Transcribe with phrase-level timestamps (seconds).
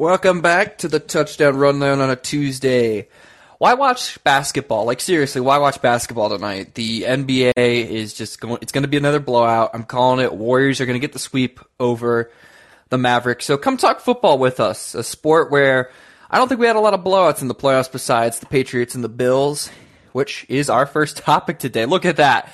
[0.00, 3.08] Welcome back to the touchdown rundown on a Tuesday.
[3.58, 4.86] Why watch basketball?
[4.86, 6.74] Like seriously, why watch basketball tonight?
[6.74, 8.60] The NBA is just going.
[8.62, 9.72] It's going to be another blowout.
[9.74, 10.32] I'm calling it.
[10.32, 12.30] Warriors are going to get the sweep over
[12.88, 13.44] the Mavericks.
[13.44, 14.94] So come talk football with us.
[14.94, 15.90] A sport where
[16.30, 18.94] I don't think we had a lot of blowouts in the playoffs besides the Patriots
[18.94, 19.70] and the Bills,
[20.12, 21.84] which is our first topic today.
[21.84, 22.50] Look at that.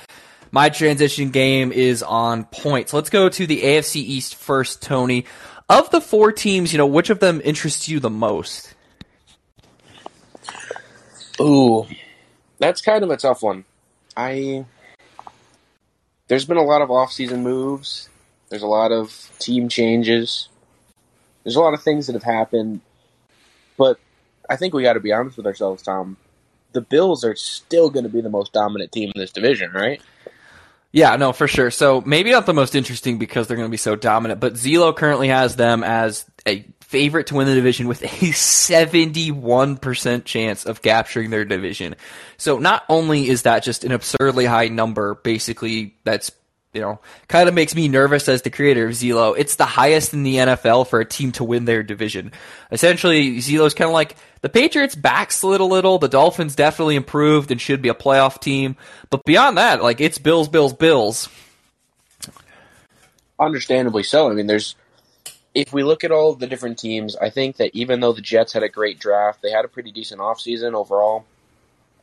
[0.51, 2.89] My transition game is on point.
[2.89, 5.25] So let's go to the AFC East first, Tony.
[5.69, 8.73] Of the four teams, you know, which of them interests you the most?
[11.39, 11.85] Ooh,
[12.57, 13.65] that's kind of a tough one.
[14.15, 14.65] I
[16.27, 18.09] there's been a lot of off-season moves.
[18.49, 20.49] There's a lot of team changes.
[21.43, 22.81] There's a lot of things that have happened,
[23.77, 23.99] but
[24.49, 26.17] I think we got to be honest with ourselves, Tom.
[26.73, 30.01] The Bills are still going to be the most dominant team in this division, right?
[30.91, 31.69] Yeah, no, for sure.
[31.69, 34.95] So maybe not the most interesting because they're going to be so dominant, but Zelo
[34.95, 40.81] currently has them as a favorite to win the division with a 71% chance of
[40.81, 41.95] capturing their division.
[42.37, 46.31] So not only is that just an absurdly high number, basically that's
[46.73, 49.35] you know, kind of makes me nervous as the creator of Zelo.
[49.37, 52.31] It's the highest in the NFL for a team to win their division.
[52.71, 55.97] Essentially, Zelo's kind of like the Patriots backslid a little.
[55.97, 58.75] The Dolphins definitely improved and should be a playoff team.
[59.09, 61.29] But beyond that, like it's Bills, Bills, Bills.
[63.39, 64.29] Understandably so.
[64.29, 64.75] I mean, there's
[65.57, 68.53] if we look at all the different teams, I think that even though the Jets
[68.53, 71.25] had a great draft, they had a pretty decent offseason overall.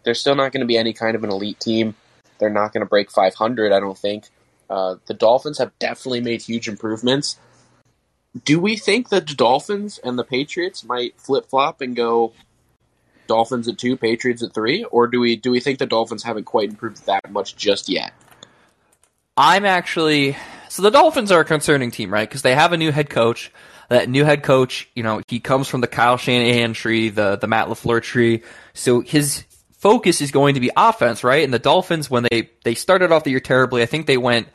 [0.02, 1.94] They're still not going to be any kind of an elite team.
[2.38, 4.28] They're not going to break 500, I don't think.
[4.68, 7.38] Uh, the Dolphins have definitely made huge improvements.
[8.44, 12.32] Do we think that the Dolphins and the Patriots might flip flop and go
[13.26, 16.44] Dolphins at two, Patriots at three, or do we do we think the Dolphins haven't
[16.44, 18.12] quite improved that much just yet?
[19.36, 20.36] I'm actually
[20.68, 22.28] so the Dolphins are a concerning team, right?
[22.28, 23.52] Because they have a new head coach.
[23.90, 27.46] That new head coach, you know, he comes from the Kyle Shanahan tree, the the
[27.46, 28.42] Matt Lafleur tree.
[28.72, 29.44] So his
[29.84, 31.44] focus is going to be offense, right?
[31.44, 34.48] And the Dolphins, when they they started off the year terribly, I think they went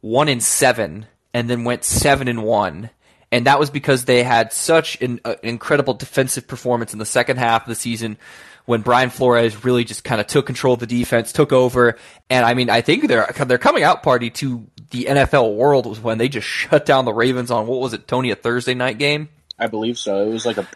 [0.00, 2.90] one in seven and then went seven and one.
[3.30, 7.36] And that was because they had such an, uh, incredible defensive performance in the second
[7.36, 8.18] half of the season
[8.64, 11.96] when Brian Flores really just kind of took control of the defense, took over.
[12.28, 16.00] And I mean, I think their their coming out party to the NFL world was
[16.00, 18.98] when they just shut down the Ravens on what was it, Tony, a Thursday night
[18.98, 19.28] game?
[19.56, 20.26] I believe so.
[20.26, 20.66] It was like a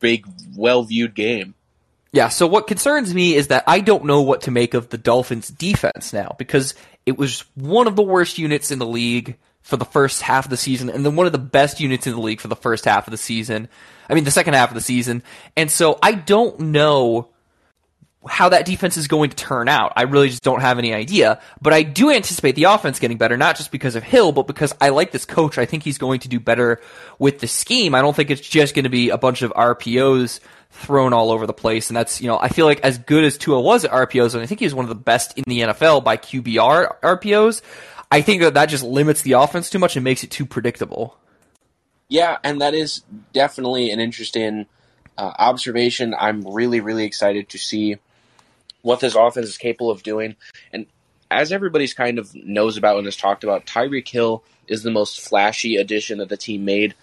[0.00, 1.54] big, well viewed game.
[2.12, 4.98] Yeah, so what concerns me is that I don't know what to make of the
[4.98, 6.74] Dolphins defense now because
[7.04, 10.50] it was one of the worst units in the league for the first half of
[10.50, 12.86] the season and then one of the best units in the league for the first
[12.86, 13.68] half of the season.
[14.08, 15.22] I mean, the second half of the season.
[15.54, 17.28] And so I don't know
[18.26, 19.92] how that defense is going to turn out.
[19.96, 21.40] I really just don't have any idea.
[21.60, 24.74] But I do anticipate the offense getting better, not just because of Hill, but because
[24.80, 25.58] I like this coach.
[25.58, 26.80] I think he's going to do better
[27.18, 27.94] with the scheme.
[27.94, 30.40] I don't think it's just going to be a bunch of RPOs
[30.70, 31.90] thrown all over the place.
[31.90, 34.42] And that's, you know, I feel like as good as Tua was at RPOs, and
[34.42, 37.62] I think he's one of the best in the NFL by QBR RPOs,
[38.10, 41.18] I think that that just limits the offense too much and makes it too predictable.
[42.08, 43.02] Yeah, and that is
[43.34, 44.66] definitely an interesting
[45.18, 46.14] uh, observation.
[46.18, 47.96] I'm really, really excited to see
[48.82, 50.36] what this offense is capable of doing.
[50.72, 50.86] And
[51.30, 55.20] as everybody's kind of knows about and has talked about, Tyreek Hill is the most
[55.20, 56.94] flashy addition that the team made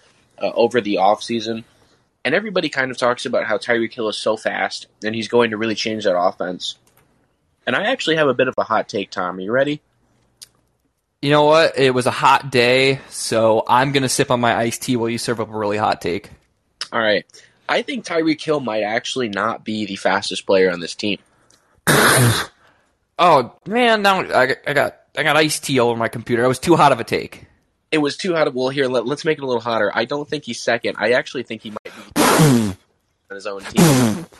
[0.42, 1.62] uh, over the offseason.
[2.26, 5.52] And everybody kind of talks about how Tyreek Hill is so fast and he's going
[5.52, 6.74] to really change that offense.
[7.64, 9.38] And I actually have a bit of a hot take, Tom.
[9.38, 9.80] Are you ready?
[11.22, 11.78] You know what?
[11.78, 15.08] It was a hot day, so I'm going to sip on my iced tea while
[15.08, 16.30] you serve up a really hot take.
[16.92, 17.24] All right.
[17.68, 21.20] I think Tyreek Hill might actually not be the fastest player on this team.
[21.86, 26.42] oh man, now I got, I got I got iced tea all over my computer.
[26.42, 27.46] It was too hot of a take.
[27.96, 28.52] It was too hot.
[28.52, 29.90] Well, here let, us make it a little hotter.
[29.94, 30.96] I don't think he's second.
[30.98, 32.76] I actually think he might be on
[33.30, 34.26] his own team.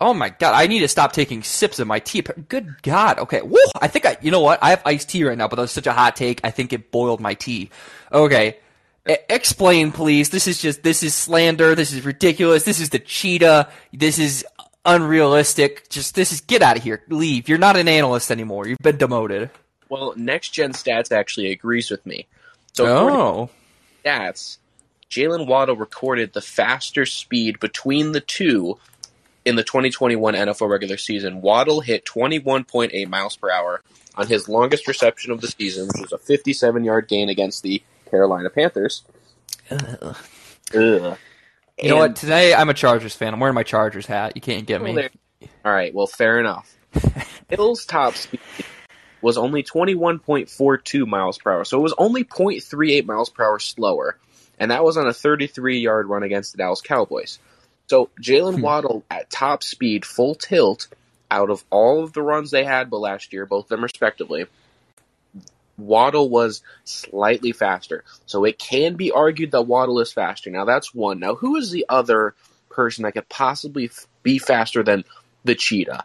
[0.00, 2.22] Oh my god, I need to stop taking sips of my tea.
[2.22, 3.20] Good god.
[3.20, 3.40] Okay.
[3.40, 3.56] Woo!
[3.80, 4.58] I think I you know what?
[4.60, 6.40] I have iced tea right now, but that was such a hot take.
[6.42, 7.70] I think it boiled my tea.
[8.12, 8.56] Okay.
[9.06, 10.30] explain please.
[10.30, 11.76] This is just this is slander.
[11.76, 12.64] This is ridiculous.
[12.64, 13.68] This is the cheetah.
[13.92, 14.44] This is
[14.84, 15.88] unrealistic.
[15.88, 17.04] Just this is get out of here.
[17.08, 17.48] Leave.
[17.48, 18.66] You're not an analyst anymore.
[18.66, 19.50] You've been demoted.
[19.88, 22.26] Well, next gen stats actually agrees with me.
[22.74, 23.50] So oh.
[24.04, 24.58] stats,
[25.10, 28.78] Jaylen Waddle recorded the faster speed between the two
[29.44, 33.82] in the 2021 NFL regular season, Waddle hit 21.8 miles per hour
[34.14, 37.82] on his longest reception of the season, which was a 57 yard gain against the
[38.10, 39.02] Carolina Panthers.
[39.70, 40.16] Ugh.
[40.74, 41.18] Ugh.
[41.82, 42.16] You know what?
[42.16, 43.34] Today I'm a Chargers fan.
[43.34, 44.32] I'm wearing my Chargers hat.
[44.36, 45.08] You can't get oh, me.
[45.64, 45.92] All right.
[45.92, 46.76] Well, fair enough.
[47.48, 48.40] Hill's top speed
[49.22, 54.18] was only 21.42 miles per hour, so it was only 0.38 miles per hour slower
[54.62, 57.40] and that was on a 33 yard run against the Dallas Cowboys.
[57.88, 58.62] So Jaylen Hmm.
[58.62, 60.86] Waddle at top speed, full tilt,
[61.30, 64.46] out of all of the runs they had but last year, both of them respectively,
[65.76, 68.04] Waddle was slightly faster.
[68.26, 70.50] So it can be argued that Waddle is faster.
[70.50, 71.18] Now that's one.
[71.18, 72.36] Now who is the other
[72.68, 75.04] person that could possibly f- be faster than
[75.44, 76.04] the cheetah?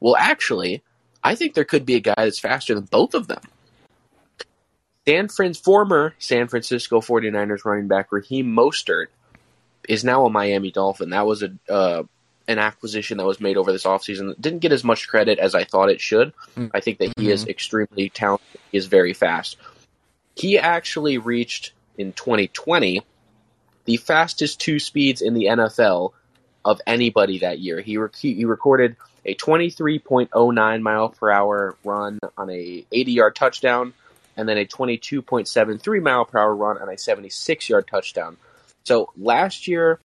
[0.00, 0.82] Well, actually,
[1.22, 3.40] I think there could be a guy that's faster than both of them.
[5.06, 9.06] San Fran's former San Francisco 49ers running back Raheem Mostert
[9.88, 11.10] is now a Miami Dolphin.
[11.10, 12.02] That was a uh,
[12.46, 14.34] an acquisition that was made over this offseason.
[14.40, 16.32] Didn't get as much credit as I thought it should.
[16.56, 16.70] Mm.
[16.74, 18.60] I think that he is extremely talented.
[18.70, 19.56] He is very fast.
[20.34, 23.02] He actually reached in 2020
[23.84, 26.12] the fastest two speeds in the NFL
[26.64, 27.80] of anybody that year.
[27.80, 33.92] He rec- he recorded a 23.09 mile per hour run on a 80 yard touchdown,
[34.36, 38.36] and then a 22.73 mile per hour run on a 76 yard touchdown.
[38.84, 40.00] So last year,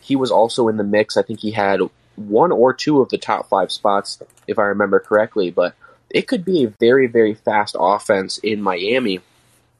[0.00, 1.16] he was also in the mix.
[1.16, 1.80] I think he had
[2.16, 5.50] one or two of the top five spots, if I remember correctly.
[5.50, 5.74] But
[6.10, 9.20] it could be a very, very fast offense in Miami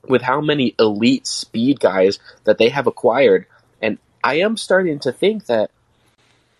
[0.06, 3.46] with how many elite speed guys that they have acquired.
[3.80, 5.70] And I am starting to think that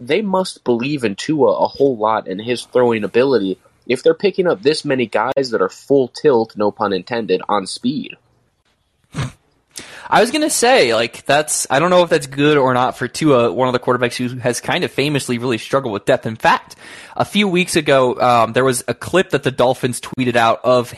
[0.01, 3.59] they must believe in Tua a whole lot and his throwing ability
[3.89, 7.67] if they're picking up this many guys that are full tilt, no pun intended, on
[7.67, 8.17] speed.
[10.11, 13.09] I was gonna say, like, that's I don't know if that's good or not for
[13.09, 16.27] Tua, one of the quarterbacks who has kind of famously really struggled with depth.
[16.27, 16.77] In fact,
[17.17, 20.95] a few weeks ago, um, there was a clip that the Dolphins tweeted out of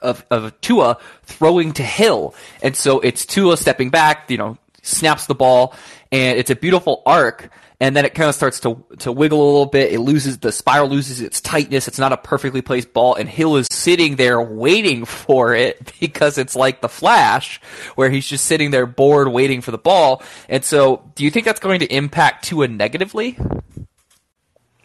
[0.00, 5.26] of of Tua throwing to Hill, and so it's Tua stepping back, you know, snaps
[5.26, 5.74] the ball,
[6.12, 7.50] and it's a beautiful arc.
[7.78, 9.92] And then it kind of starts to to wiggle a little bit.
[9.92, 11.88] It loses the spiral loses its tightness.
[11.88, 16.38] It's not a perfectly placed ball, and Hill is sitting there waiting for it because
[16.38, 17.60] it's like the Flash,
[17.94, 20.22] where he's just sitting there bored waiting for the ball.
[20.48, 23.36] And so, do you think that's going to impact Tua negatively?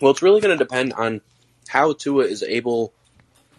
[0.01, 1.21] Well, it's really going to depend on
[1.67, 2.91] how Tua is able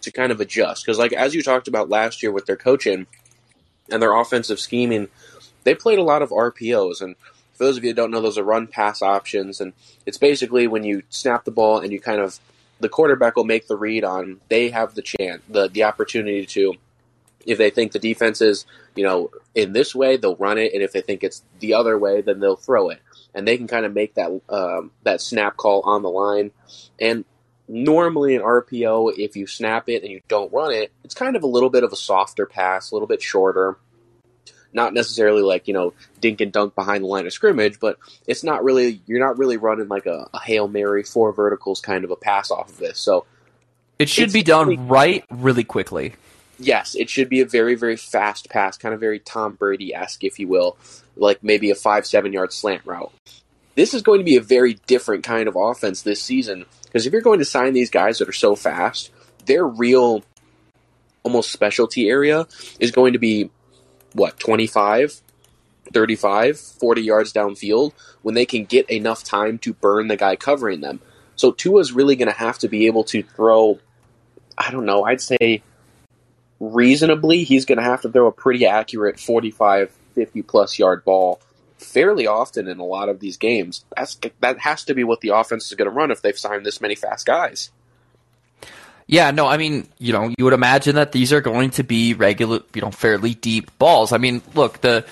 [0.03, 0.85] to kind of adjust.
[0.85, 3.07] Because, like as you talked about last year with their coaching
[3.91, 5.09] and their offensive scheming,
[5.65, 7.01] they played a lot of RPOs.
[7.01, 7.17] And
[7.63, 9.73] for those of you who don't know, those are run pass options, and
[10.05, 12.41] it's basically when you snap the ball and you kind of
[12.81, 14.41] the quarterback will make the read on.
[14.49, 16.75] They have the chance, the the opportunity to,
[17.47, 18.67] if they think the defense is
[18.97, 21.97] you know in this way, they'll run it, and if they think it's the other
[21.97, 23.01] way, then they'll throw it,
[23.33, 26.51] and they can kind of make that um, that snap call on the line.
[27.01, 27.25] And
[27.69, 31.45] normally in RPO, if you snap it and you don't run it, it's kind of
[31.45, 33.77] a little bit of a softer pass, a little bit shorter.
[34.73, 38.43] Not necessarily like you know dink and dunk behind the line of scrimmage, but it's
[38.43, 42.11] not really you're not really running like a, a hail mary four verticals kind of
[42.11, 42.99] a pass off of this.
[42.99, 43.27] So
[43.99, 46.15] It should be done really- right, really quickly.
[46.59, 50.25] yes, it should be a very very fast pass, kind of very Tom Brady esque,
[50.25, 50.77] if you will,
[51.17, 53.13] like maybe a five seven yard slant route.
[53.75, 57.13] This is going to be a very different kind of offense this season because if
[57.13, 59.11] you're going to sign these guys that are so fast,
[59.47, 60.23] their real
[61.23, 62.47] almost specialty area
[62.81, 63.49] is going to be
[64.15, 65.21] what 25
[65.93, 67.93] 35 40 yards downfield
[68.23, 71.01] when they can get enough time to burn the guy covering them.
[71.37, 73.79] So Tua's really going to have to be able to throw
[74.57, 75.63] I don't know I'd say
[76.61, 81.41] reasonably he's going to have to throw a pretty accurate 45 50 plus yard ball
[81.79, 83.85] fairly often in a lot of these games.
[83.97, 86.65] That's that has to be what the offense is going to run if they've signed
[86.65, 87.71] this many fast guys
[89.13, 92.15] Yeah, no, I mean, you know, you would imagine that these are going to be
[92.15, 94.11] regular, you know, fairly deep balls.
[94.11, 95.05] I mean, look, the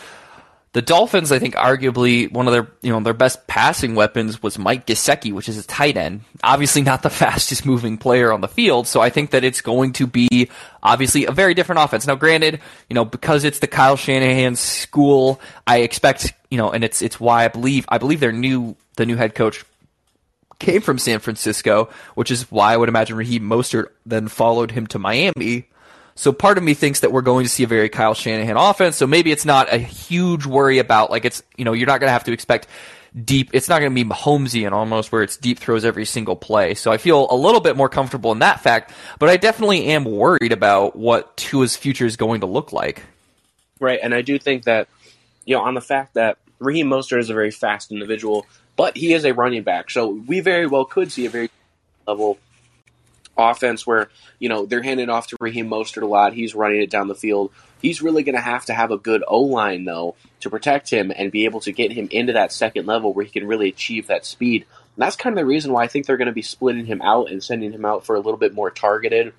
[0.72, 4.58] the Dolphins, I think, arguably one of their, you know, their best passing weapons was
[4.58, 6.22] Mike Gesicki, which is a tight end.
[6.42, 8.86] Obviously, not the fastest moving player on the field.
[8.86, 10.48] So I think that it's going to be
[10.82, 12.06] obviously a very different offense.
[12.06, 16.84] Now, granted, you know, because it's the Kyle Shanahan school, I expect, you know, and
[16.84, 19.62] it's it's why I believe I believe their new the new head coach
[20.60, 24.86] came from San Francisco, which is why I would imagine Raheem Mostert then followed him
[24.88, 25.66] to Miami.
[26.14, 28.96] So part of me thinks that we're going to see a very Kyle Shanahan offense.
[28.96, 32.08] So maybe it's not a huge worry about like it's you know you're not going
[32.08, 32.68] to have to expect
[33.24, 33.50] deep.
[33.52, 36.74] It's not going to be Mahomesian almost where it's deep throws every single play.
[36.74, 38.92] So I feel a little bit more comfortable in that fact.
[39.18, 43.02] But I definitely am worried about what Tua's future is going to look like.
[43.80, 44.88] Right, and I do think that,
[45.46, 48.46] you know, on the fact that Raheem Mostert is a very fast individual,
[48.80, 51.50] but he is a running back, so we very well could see a very
[52.08, 52.38] level
[53.36, 54.08] offense where
[54.38, 56.32] you know they're handing off to Raheem Mostert a lot.
[56.32, 57.52] He's running it down the field.
[57.82, 61.12] He's really going to have to have a good O line though to protect him
[61.14, 64.06] and be able to get him into that second level where he can really achieve
[64.06, 64.64] that speed.
[64.96, 67.02] And that's kind of the reason why I think they're going to be splitting him
[67.02, 69.34] out and sending him out for a little bit more targeted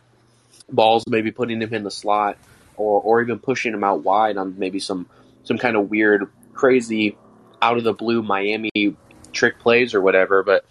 [0.71, 2.38] balls, maybe putting him in the slot
[2.77, 5.07] or or even pushing him out wide on maybe some
[5.45, 7.17] some kind of weird crazy
[7.60, 8.69] out of the blue Miami
[9.32, 10.66] trick plays or whatever, but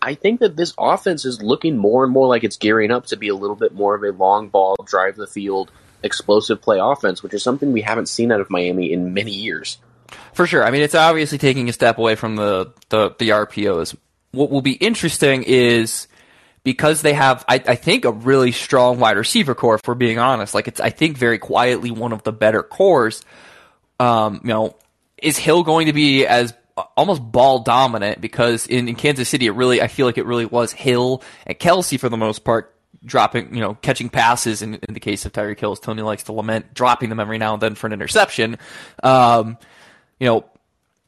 [0.00, 3.16] I think that this offense is looking more and more like it's gearing up to
[3.16, 5.70] be a little bit more of a long ball, drive the field,
[6.02, 9.78] explosive play offense, which is something we haven't seen out of Miami in many years.
[10.32, 10.64] For sure.
[10.64, 13.96] I mean, it's obviously taking a step away from the, the, the RPOs.
[14.32, 16.06] What will be interesting is
[16.62, 19.76] because they have, I, I, think, a really strong wide receiver core.
[19.76, 23.24] If we're being honest, like it's, I think, very quietly one of the better cores.
[23.98, 24.76] Um, you know,
[25.16, 26.52] is Hill going to be as
[26.96, 28.20] almost ball dominant?
[28.20, 31.58] Because in, in Kansas City, it really, I feel like it really was Hill and
[31.58, 34.62] Kelsey for the most part dropping, you know, catching passes.
[34.62, 37.54] In, in the case of Tyreek Hill, Tony likes to lament dropping them every now
[37.54, 38.58] and then for an interception.
[39.02, 39.58] Um,
[40.18, 40.44] you know,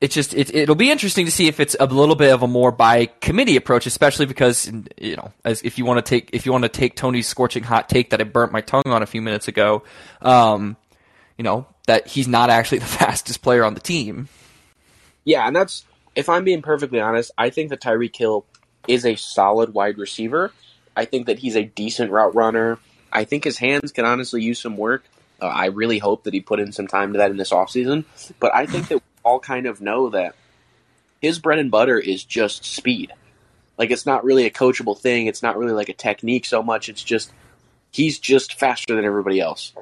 [0.00, 2.46] it's just it, it'll be interesting to see if it's a little bit of a
[2.46, 6.46] more by committee approach, especially because you know, as if you want to take if
[6.46, 9.06] you want to take Tony's scorching hot take that I burnt my tongue on a
[9.06, 9.82] few minutes ago,
[10.22, 10.76] um,
[11.36, 14.28] you know that he's not actually the fastest player on the team.
[15.28, 15.84] Yeah, and that's
[16.16, 18.46] if I'm being perfectly honest, I think that Tyreek Hill
[18.86, 20.52] is a solid wide receiver.
[20.96, 22.78] I think that he's a decent route runner.
[23.12, 25.04] I think his hands can honestly use some work.
[25.38, 28.06] Uh, I really hope that he put in some time to that in this offseason.
[28.40, 30.34] But I think that we all kind of know that
[31.20, 33.12] his bread and butter is just speed.
[33.76, 35.26] Like it's not really a coachable thing.
[35.26, 36.88] It's not really like a technique so much.
[36.88, 37.34] It's just
[37.90, 39.74] he's just faster than everybody else.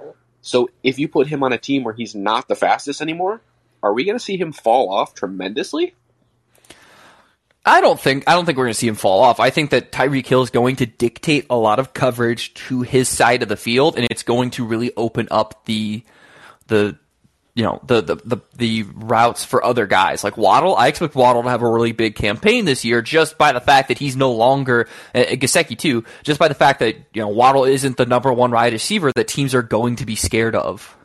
[0.43, 3.41] So if you put him on a team where he's not the fastest anymore,
[3.87, 5.95] are we going to see him fall off tremendously?
[7.65, 9.41] I don't think I don't think we're going to see him fall off.
[9.41, 13.09] I think that Tyreek Hill is going to dictate a lot of coverage to his
[13.09, 16.05] side of the field, and it's going to really open up the
[16.69, 16.97] the
[17.57, 20.77] you know the, the the the routes for other guys like Waddle.
[20.77, 23.89] I expect Waddle to have a really big campaign this year, just by the fact
[23.89, 26.05] that he's no longer uh, Gesicki too.
[26.23, 29.27] Just by the fact that you know Waddle isn't the number one wide receiver that
[29.27, 30.97] teams are going to be scared of.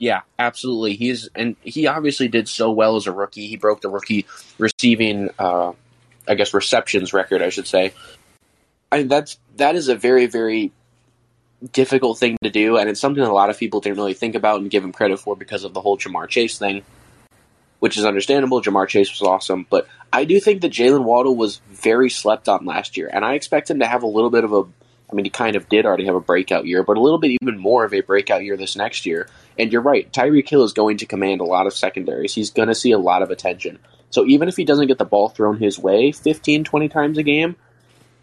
[0.00, 0.94] Yeah, absolutely.
[0.96, 3.48] He's and he obviously did so well as a rookie.
[3.48, 4.24] He broke the rookie
[4.56, 5.74] receiving, uh,
[6.26, 7.92] I guess, receptions record, I should say.
[8.90, 10.72] I mean, that's that is a very very
[11.72, 14.62] difficult thing to do, and it's something a lot of people didn't really think about
[14.62, 16.82] and give him credit for because of the whole Ja'Marr Chase thing,
[17.80, 18.62] which is understandable.
[18.62, 22.64] Ja'Marr Chase was awesome, but I do think that Jaylen Waddle was very slept on
[22.64, 24.64] last year, and I expect him to have a little bit of a
[25.10, 27.36] I mean, he kind of did already have a breakout year, but a little bit
[27.42, 29.28] even more of a breakout year this next year.
[29.60, 32.34] And you're right, Tyreek Hill is going to command a lot of secondaries.
[32.34, 33.78] He's going to see a lot of attention.
[34.08, 37.22] So even if he doesn't get the ball thrown his way 15, 20 times a
[37.22, 37.56] game,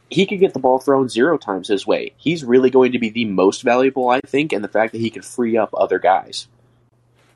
[0.10, 2.13] he could get the ball thrown zero times his way.
[2.17, 5.12] He's really going to be the most valuable, I think, and the fact that he
[5.12, 6.48] can free up other guys.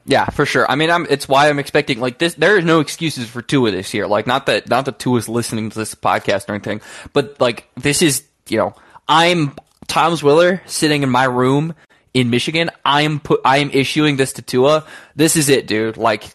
[0.05, 0.70] Yeah, for sure.
[0.70, 2.34] I mean, I'm, it's why I'm expecting like this.
[2.34, 4.08] There is no excuses for Tua this year.
[4.08, 6.81] Like, not that not that Tua's listening to this podcast or anything,
[7.13, 8.74] but like this is you know
[9.08, 9.53] I'm
[9.88, 11.75] Tom's Willer sitting in my room
[12.13, 12.70] in Michigan.
[12.84, 13.41] I am put.
[13.46, 14.86] I am issuing this to Tua.
[15.15, 15.98] This is it, dude.
[15.98, 16.25] Like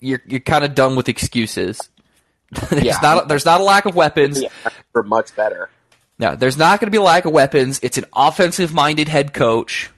[0.00, 1.80] you're you're kind of done with excuses.
[2.70, 2.98] there's yeah.
[3.02, 4.42] not there's not a lack of weapons.
[4.42, 4.48] Yeah,
[4.92, 5.70] for much better.
[6.18, 7.80] No, there's not going to be a lack of weapons.
[7.82, 9.90] It's an offensive minded head coach.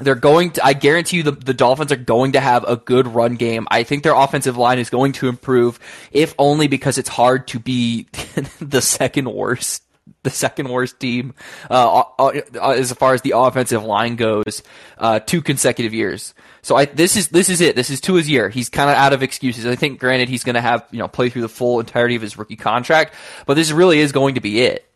[0.00, 3.08] They're going to, I guarantee you the, the Dolphins are going to have a good
[3.08, 3.66] run game.
[3.70, 5.80] I think their offensive line is going to improve,
[6.12, 8.06] if only because it's hard to be
[8.60, 9.82] the second worst
[10.28, 11.34] the second worst team
[11.70, 14.62] uh, uh, as far as the offensive line goes,
[14.98, 16.34] uh, two consecutive years.
[16.62, 17.76] So I, this is this is it.
[17.76, 18.48] This is Tua's year.
[18.48, 19.64] He's kind of out of excuses.
[19.66, 22.22] I think, granted, he's going to have you know play through the full entirety of
[22.22, 23.14] his rookie contract,
[23.46, 24.88] but this really is going to be it.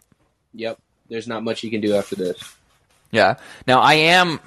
[0.55, 0.79] Yep.
[1.09, 2.43] There's not much he can do after this.
[3.11, 3.37] Yeah.
[3.67, 4.41] Now I am.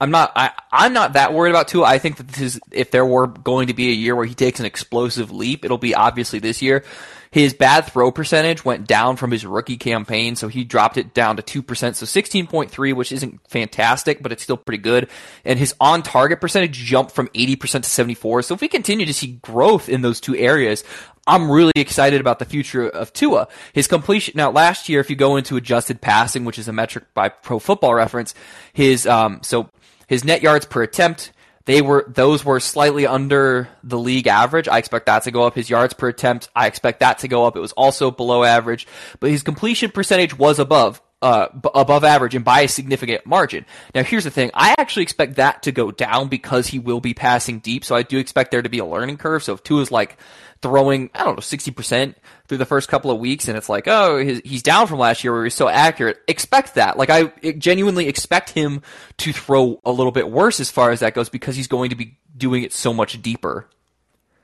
[0.00, 0.32] I'm not.
[0.36, 1.84] I, I'm not that worried about Tua.
[1.84, 4.34] I think that this is if there were going to be a year where he
[4.34, 6.84] takes an explosive leap, it'll be obviously this year.
[7.30, 11.36] His bad throw percentage went down from his rookie campaign, so he dropped it down
[11.36, 11.94] to 2%.
[11.94, 15.08] So 16.3, which isn't fantastic, but it's still pretty good.
[15.44, 18.42] And his on target percentage jumped from 80% to 74.
[18.42, 20.84] So if we continue to see growth in those two areas,
[21.26, 23.48] I'm really excited about the future of Tua.
[23.74, 27.04] His completion now last year, if you go into adjusted passing, which is a metric
[27.12, 28.34] by Pro Football Reference,
[28.72, 29.68] his um so
[30.06, 31.32] his net yards per attempt
[31.68, 34.68] they were those were slightly under the league average.
[34.68, 35.54] I expect that to go up.
[35.54, 37.56] His yards per attempt, I expect that to go up.
[37.56, 38.86] It was also below average,
[39.20, 43.66] but his completion percentage was above uh, b- above average and by a significant margin.
[43.94, 44.50] Now, here's the thing.
[44.54, 47.84] I actually expect that to go down because he will be passing deep.
[47.84, 49.42] So I do expect there to be a learning curve.
[49.42, 50.16] So if two is like
[50.60, 52.14] throwing, I don't know, 60%
[52.46, 55.22] through the first couple of weeks and it's like, oh, his, he's down from last
[55.22, 56.18] year where he was so accurate.
[56.26, 56.96] Expect that.
[56.96, 58.82] Like I genuinely expect him
[59.18, 61.96] to throw a little bit worse as far as that goes because he's going to
[61.96, 63.68] be doing it so much deeper.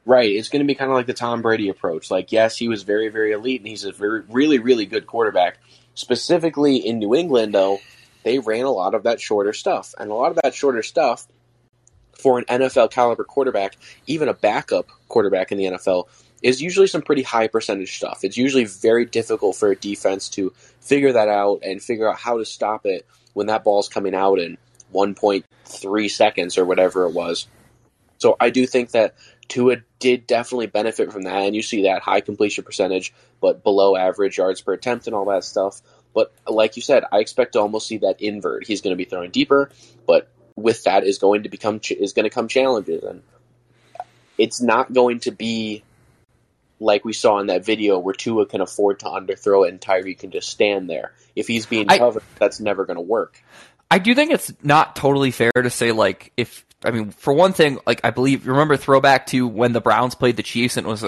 [0.07, 0.31] Right.
[0.31, 2.11] It's going to be kind of like the Tom Brady approach.
[2.11, 5.59] Like, yes, he was very, very elite and he's a very, really, really good quarterback.
[5.95, 7.79] Specifically in New England, though,
[8.23, 9.95] they ran a lot of that shorter stuff.
[9.99, 11.27] And a lot of that shorter stuff
[12.13, 16.09] for an NFL caliber quarterback, even a backup quarterback in the NFL
[16.43, 18.25] is usually some pretty high percentage stuff.
[18.25, 22.39] It's usually very difficult for a defense to figure that out and figure out how
[22.39, 24.59] to stop it when that ball's coming out in
[24.93, 27.47] 1.3 seconds or whatever it was.
[28.19, 29.15] So I do think that
[29.47, 33.97] Tua did definitely benefit from that, and you see that high completion percentage, but below
[33.97, 35.81] average yards per attempt and all that stuff.
[36.13, 38.67] But like you said, I expect to almost see that invert.
[38.67, 39.71] He's going to be throwing deeper,
[40.07, 43.23] but with that is going to become is going to come challenges, and
[44.39, 45.83] it's not going to be
[46.81, 50.15] like we saw in that video where Tua can afford to underthrow it and Tyree
[50.15, 51.13] can just stand there.
[51.35, 53.43] If he's being covered, I, that's never going to work.
[53.91, 57.55] I do think it's not totally fair to say like if I mean, for one
[57.55, 60.91] thing, like I believe, remember throwback to when the Browns played the Chiefs and it
[60.91, 61.05] was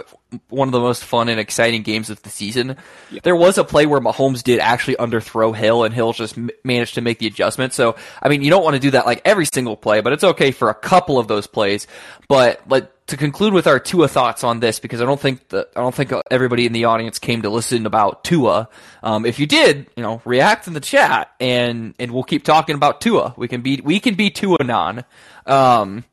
[0.49, 2.77] one of the most fun and exciting games of the season.
[3.11, 3.21] Yeah.
[3.23, 6.95] There was a play where Mahomes did actually underthrow Hill and Hill just m- managed
[6.95, 7.75] to make the adjustment.
[7.75, 10.25] So, I mean, you don't want to do that like every single play, but it's
[10.25, 11.87] okay for a couple of those plays.
[12.27, 15.65] But, but to conclude with our Tua thoughts on this, because I don't think I
[15.75, 18.69] don't think everybody in the audience came to listen about Tua.
[19.03, 22.75] Um, if you did, you know, react in the chat, and and we'll keep talking
[22.75, 23.35] about Tua.
[23.37, 25.05] We can be we can be Tua non.
[25.47, 26.05] Um,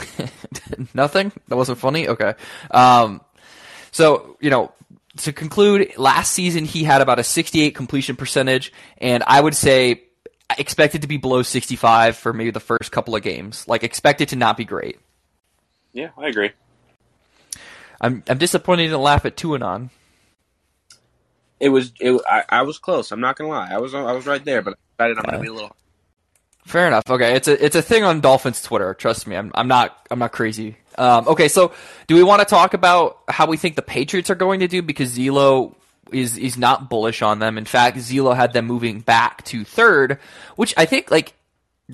[0.94, 1.32] nothing.
[1.48, 2.08] That wasn't funny.
[2.08, 2.34] Okay.
[2.70, 3.20] Um,
[3.90, 4.72] so you know,
[5.18, 10.04] to conclude, last season he had about a 68 completion percentage, and I would say
[10.58, 13.66] expected to be below 65 for maybe the first couple of games.
[13.66, 14.98] Like expected to not be great.
[15.92, 16.50] Yeah, I agree.
[18.00, 19.90] I'm I'm disappointed you didn't laugh at Tuanon.
[21.60, 22.20] It was it.
[22.28, 23.12] I, I was close.
[23.12, 23.70] I'm not gonna lie.
[23.70, 25.76] I was I was right there, but I decided I'm gonna be a little.
[26.64, 27.04] Fair enough.
[27.08, 28.94] Okay, it's a it's a thing on Dolphins Twitter.
[28.94, 30.76] Trust me, I'm I'm not I'm not crazy.
[30.98, 31.72] Um, okay, so
[32.06, 34.82] do we want to talk about how we think the Patriots are going to do?
[34.82, 35.74] Because Zelo
[36.12, 37.58] is is not bullish on them.
[37.58, 40.18] In fact, Zelo had them moving back to third,
[40.56, 41.34] which I think like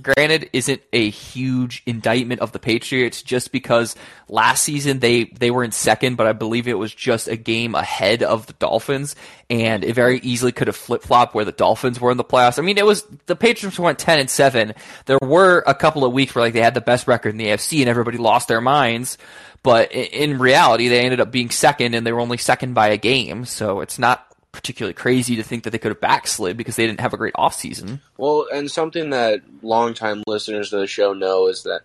[0.03, 3.97] granted isn't a huge indictment of the Patriots just because
[4.29, 7.75] last season they they were in second but I believe it was just a game
[7.75, 9.17] ahead of the Dolphins
[9.49, 12.59] and it very easily could have flip-flopped where the Dolphins were in the playoffs.
[12.59, 14.75] I mean it was the Patriots went 10 and 7.
[15.07, 17.47] There were a couple of weeks where like they had the best record in the
[17.47, 19.19] AFC and everybody lost their minds
[19.63, 22.97] but in reality they ended up being second and they were only second by a
[22.97, 26.87] game so it's not particularly crazy to think that they could have backslid because they
[26.87, 28.01] didn't have a great offseason.
[28.17, 31.83] Well, and something that longtime listeners to the show know is that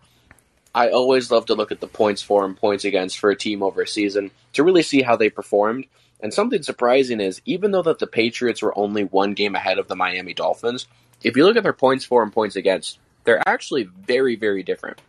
[0.74, 3.62] I always love to look at the points for and points against for a team
[3.62, 5.86] over a season to really see how they performed.
[6.20, 9.88] And something surprising is even though that the Patriots were only one game ahead of
[9.88, 10.88] the Miami Dolphins,
[11.22, 15.02] if you look at their points for and points against, they're actually very, very different.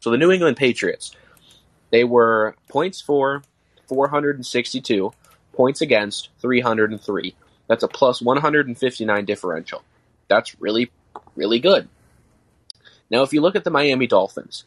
[0.00, 1.12] So the New England Patriots,
[1.90, 3.42] they were points for
[3.88, 5.12] 462,
[5.56, 7.34] points against 303.
[7.68, 9.82] That's a plus 159 differential.
[10.28, 10.92] That's really,
[11.34, 11.88] really good.
[13.10, 14.64] Now, if you look at the Miami Dolphins,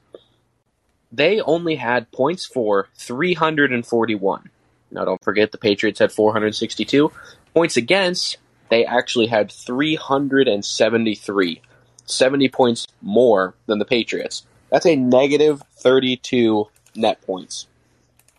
[1.12, 4.50] they only had points for 341.
[4.92, 7.12] Now, don't forget the Patriots had 462.
[7.54, 8.38] Points against,
[8.70, 11.62] they actually had 373.
[12.06, 14.46] 70 points more than the Patriots.
[14.72, 17.68] That's a negative 32 net points.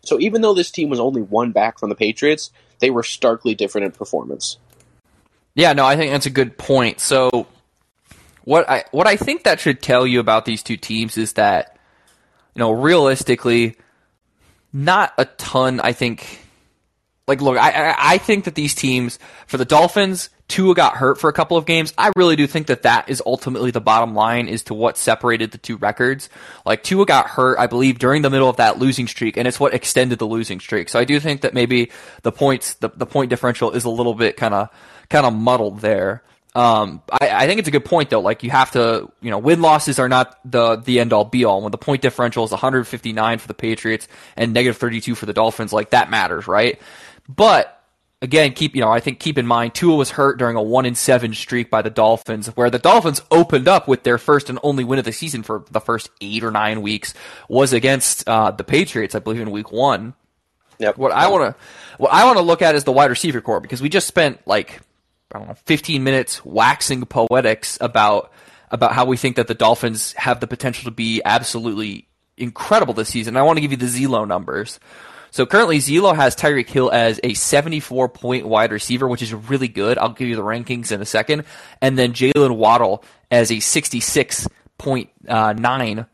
[0.03, 3.55] So even though this team was only one back from the Patriots, they were starkly
[3.55, 4.59] different in performance.
[5.55, 7.01] Yeah, no, I think that's a good point.
[7.01, 7.47] So
[8.45, 11.79] what I what I think that should tell you about these two teams is that
[12.55, 13.77] you know, realistically
[14.73, 16.41] not a ton I think
[17.27, 21.19] like look, I I, I think that these teams for the Dolphins Tua got hurt
[21.19, 21.95] for a couple of games.
[21.97, 25.53] I really do think that that is ultimately the bottom line is to what separated
[25.53, 26.29] the two records.
[26.67, 29.61] Like Tua got hurt, I believe, during the middle of that losing streak, and it's
[29.61, 30.89] what extended the losing streak.
[30.89, 34.15] So I do think that maybe the points, the, the point differential is a little
[34.15, 34.69] bit kind of,
[35.09, 36.25] kind of muddled there.
[36.53, 38.21] Um, I, I, think it's a good point though.
[38.21, 41.45] Like you have to, you know, win losses are not the the end all be
[41.45, 41.63] all.
[41.63, 45.73] When the point differential is 159 for the Patriots and negative 32 for the Dolphins,
[45.73, 46.81] like that matters, right?
[47.29, 47.80] But
[48.22, 50.87] again, keep you know, I think keep in mind Tua was hurt during a one
[50.87, 54.59] in seven streak by the Dolphins, where the Dolphins opened up with their first and
[54.62, 57.14] only win of the season for the first eight or nine weeks
[57.48, 60.14] was against uh, the Patriots, I believe, in week one.
[60.78, 60.96] Yep.
[60.96, 61.62] What I want to
[61.98, 64.46] what I want to look at is the wide receiver core because we just spent
[64.46, 64.80] like
[65.33, 68.33] I don't know 15 minutes waxing poetics about
[68.70, 72.06] about how we think that the Dolphins have the potential to be absolutely
[72.37, 73.37] incredible this season.
[73.37, 74.80] I want to give you the Zelo numbers.
[75.31, 79.69] So currently, Zelo has Tyreek Hill as a 74 point wide receiver, which is really
[79.69, 79.99] good.
[79.99, 81.45] I'll give you the rankings in a second.
[81.81, 86.05] And then Jaylen Waddle as a 66.9 uh,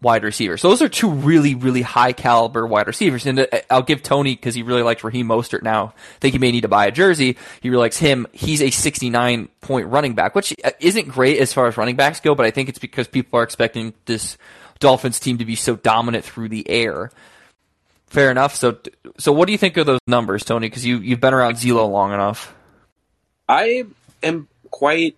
[0.00, 0.56] wide receiver.
[0.56, 3.26] So those are two really, really high caliber wide receivers.
[3.26, 6.38] And uh, I'll give Tony, because he really likes Raheem Mostert now, I think he
[6.38, 7.36] may need to buy a jersey.
[7.60, 8.26] He really likes him.
[8.32, 12.20] He's a 69 point running back, which uh, isn't great as far as running backs
[12.20, 14.38] go, but I think it's because people are expecting this
[14.78, 17.10] Dolphins team to be so dominant through the air.
[18.10, 18.54] Fair enough.
[18.54, 18.78] So,
[19.18, 20.68] so what do you think of those numbers, Tony?
[20.68, 22.54] Because you you've been around Zelo long enough.
[23.48, 23.84] I
[24.22, 25.16] am quite,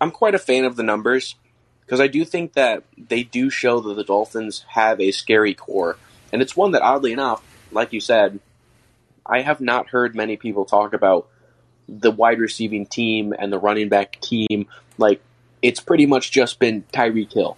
[0.00, 1.36] I'm quite a fan of the numbers
[1.80, 5.96] because I do think that they do show that the Dolphins have a scary core,
[6.32, 8.40] and it's one that oddly enough, like you said,
[9.24, 11.28] I have not heard many people talk about
[11.88, 14.66] the wide receiving team and the running back team.
[14.98, 15.22] Like
[15.62, 17.56] it's pretty much just been Tyreek Hill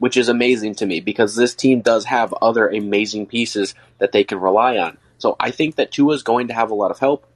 [0.00, 4.24] which is amazing to me because this team does have other amazing pieces that they
[4.24, 4.96] can rely on.
[5.18, 7.26] So I think that Tua is going to have a lot of help,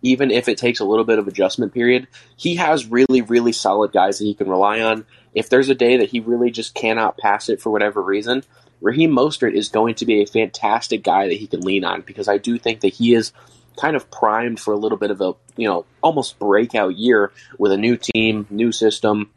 [0.00, 2.08] even if it takes a little bit of adjustment period.
[2.36, 5.04] He has really, really solid guys that he can rely on.
[5.34, 8.44] If there's a day that he really just cannot pass it for whatever reason,
[8.80, 12.28] Raheem Mostert is going to be a fantastic guy that he can lean on because
[12.28, 13.32] I do think that he is
[13.76, 17.72] kind of primed for a little bit of a, you know, almost breakout year with
[17.72, 19.30] a new team, new system.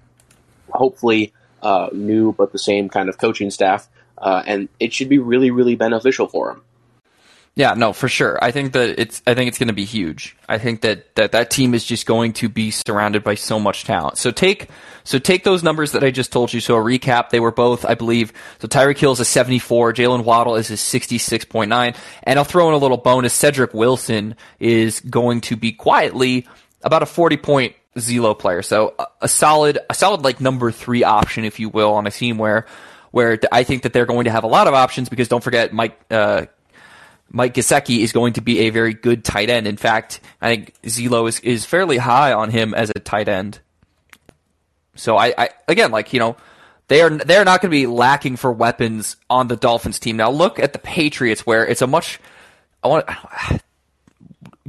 [0.70, 5.20] Hopefully, uh, new but the same kind of coaching staff, uh, and it should be
[5.20, 6.62] really, really beneficial for him.
[7.56, 8.38] Yeah, no, for sure.
[8.40, 9.24] I think that it's.
[9.26, 10.38] I think it's going to be huge.
[10.48, 13.84] I think that, that that team is just going to be surrounded by so much
[13.84, 14.20] talent.
[14.20, 14.70] So take
[15.04, 16.60] so take those numbers that I just told you.
[16.60, 18.32] So a recap: they were both, I believe.
[18.60, 19.94] So Tyreek Hill is a seventy-four.
[19.94, 21.96] Jaylen Waddle is a sixty-six point nine.
[22.22, 26.48] And I'll throw in a little bonus: Cedric Wilson is going to be quietly
[26.84, 28.62] about a forty point Zelo player.
[28.62, 32.12] So a, a, solid, a solid like number three option, if you will, on a
[32.12, 32.66] team where,
[33.12, 35.74] where I think that they're going to have a lot of options because don't forget
[35.74, 36.46] Mike, uh,
[37.30, 39.68] Mike Gesicki is going to be a very good tight end.
[39.68, 43.60] In fact, I think Zelo is, is fairly high on him as a tight end.
[44.96, 46.38] So I, I again, like, you know,
[46.88, 50.18] they are they're not going to be lacking for weapons on the Dolphins team.
[50.18, 52.20] Now look at the Patriots, where it's a much
[52.84, 53.10] I want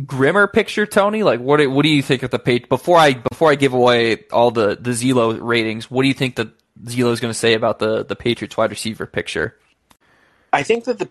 [0.06, 1.22] grimmer picture, Tony?
[1.22, 4.24] Like, what what do you think of the page before I before I give away
[4.32, 5.90] all the the Zelo ratings?
[5.90, 6.48] What do you think that
[6.84, 9.56] Zelo is going to say about the the Patriots wide receiver picture?
[10.52, 11.08] I think that the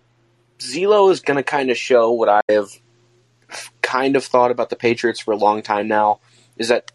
[0.58, 2.70] Zelo is going to kind of show what I have
[3.82, 6.20] kind of thought about the Patriots for a long time now.
[6.56, 6.92] Is that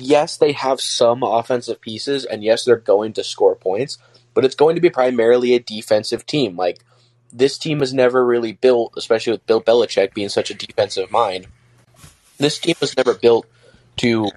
[0.00, 3.98] yes, they have some offensive pieces, and yes, they're going to score points,
[4.34, 6.56] but it's going to be primarily a defensive team.
[6.56, 6.80] Like
[7.32, 11.46] this team was never really built, especially with Bill Belichick being such a defensive mind.
[12.38, 13.46] This team was never built
[13.98, 14.30] to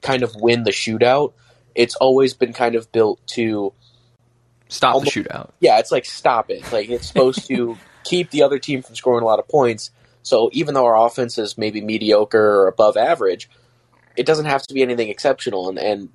[0.00, 1.32] kind of win the shootout.
[1.74, 3.72] It's always been kind of built to
[4.68, 5.50] stop almost, the shootout.
[5.60, 6.70] Yeah, it's like stop it.
[6.72, 9.90] Like it's supposed to keep the other team from scoring a lot of points.
[10.22, 13.48] So even though our offense is maybe mediocre or above average,
[14.16, 15.68] it doesn't have to be anything exceptional.
[15.68, 16.08] And, and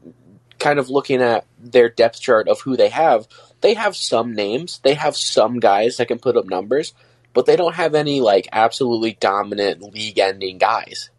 [0.59, 3.27] kind of looking at their depth chart of who they have,
[3.62, 6.93] they have some names, they have some guys that can put up numbers,
[7.34, 11.10] but they don't have any like absolutely dominant league-ending guys.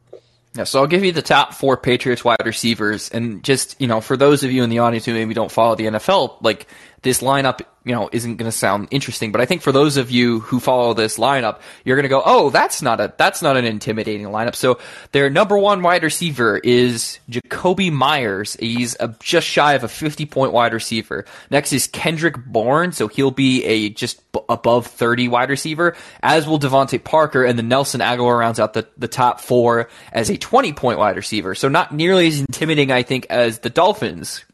[0.55, 4.01] Yeah, so I'll give you the top four Patriots wide receivers, and just you know,
[4.01, 6.66] for those of you in the audience who maybe don't follow the NFL, like
[7.03, 10.11] this lineup, you know, isn't going to sound interesting, but I think for those of
[10.11, 13.57] you who follow this lineup, you're going to go, "Oh, that's not a that's not
[13.57, 14.79] an intimidating lineup." So
[15.12, 18.57] their number one wide receiver is Jakobi Meyers.
[18.61, 21.24] He's a, just shy of a 50 point wide receiver.
[21.51, 25.96] Next is Kendrick Bourne, so he'll be a just b- above 30 wide receiver.
[26.22, 30.29] As will DeVante Parker, and then Nelson Agholor rounds out the the top four as
[30.29, 31.55] a 20 point wide receiver.
[31.55, 34.44] So not nearly as intimidating, I think, as the Dolphins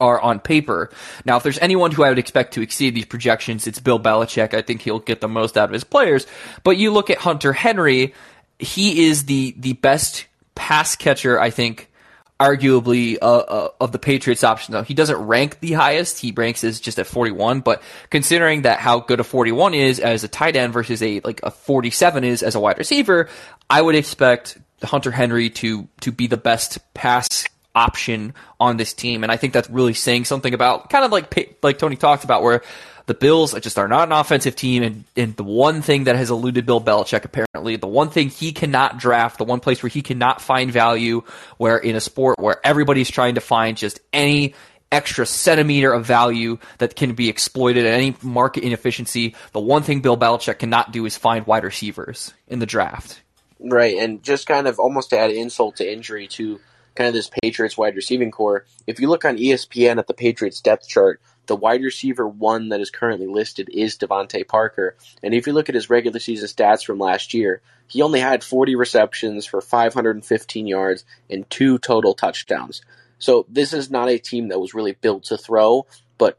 [0.00, 0.90] are on paper.
[1.24, 4.54] Now, if there's anyone who I would expect to exceed these projections, it's Bill Belichick.
[4.54, 6.26] I think he'll get the most out of his players.
[6.64, 8.14] But you look at Hunter Henry,
[8.58, 11.90] he is the the best pass catcher, I think,
[12.38, 14.74] arguably uh, uh, of the Patriots options.
[14.74, 17.60] Now, he doesn't rank the highest; he ranks as just at 41.
[17.60, 21.40] But considering that how good a 41 is as a tight end versus a like
[21.42, 23.28] a 47 is as a wide receiver,
[23.68, 29.22] I would expect Hunter Henry to to be the best pass option on this team,
[29.22, 32.42] and I think that's really saying something about kind of like like Tony talked about,
[32.42, 32.62] where
[33.06, 36.30] the Bills just are not an offensive team, and, and the one thing that has
[36.30, 40.02] eluded Bill Belichick apparently, the one thing he cannot draft, the one place where he
[40.02, 41.22] cannot find value,
[41.56, 44.54] where in a sport where everybody's trying to find just any
[44.92, 49.34] extra centimeter of value that can be exploited at any market inefficiency.
[49.52, 53.22] The one thing Bill Belichick cannot do is find wide receivers in the draft.
[53.60, 56.60] Right, and just kind of almost to add insult to injury to
[56.94, 58.66] kind of this Patriots wide receiving core.
[58.86, 62.80] If you look on ESPN at the Patriots depth chart, the wide receiver one that
[62.80, 64.96] is currently listed is DeVante Parker.
[65.22, 68.44] And if you look at his regular season stats from last year, he only had
[68.44, 72.82] 40 receptions for 515 yards and two total touchdowns.
[73.18, 75.86] So this is not a team that was really built to throw,
[76.18, 76.38] but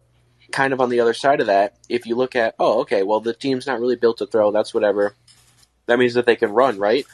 [0.52, 3.20] kind of on the other side of that, if you look at, oh, okay, well,
[3.20, 5.14] the team's not really built to throw, that's whatever.
[5.88, 7.06] That means that they can run, right?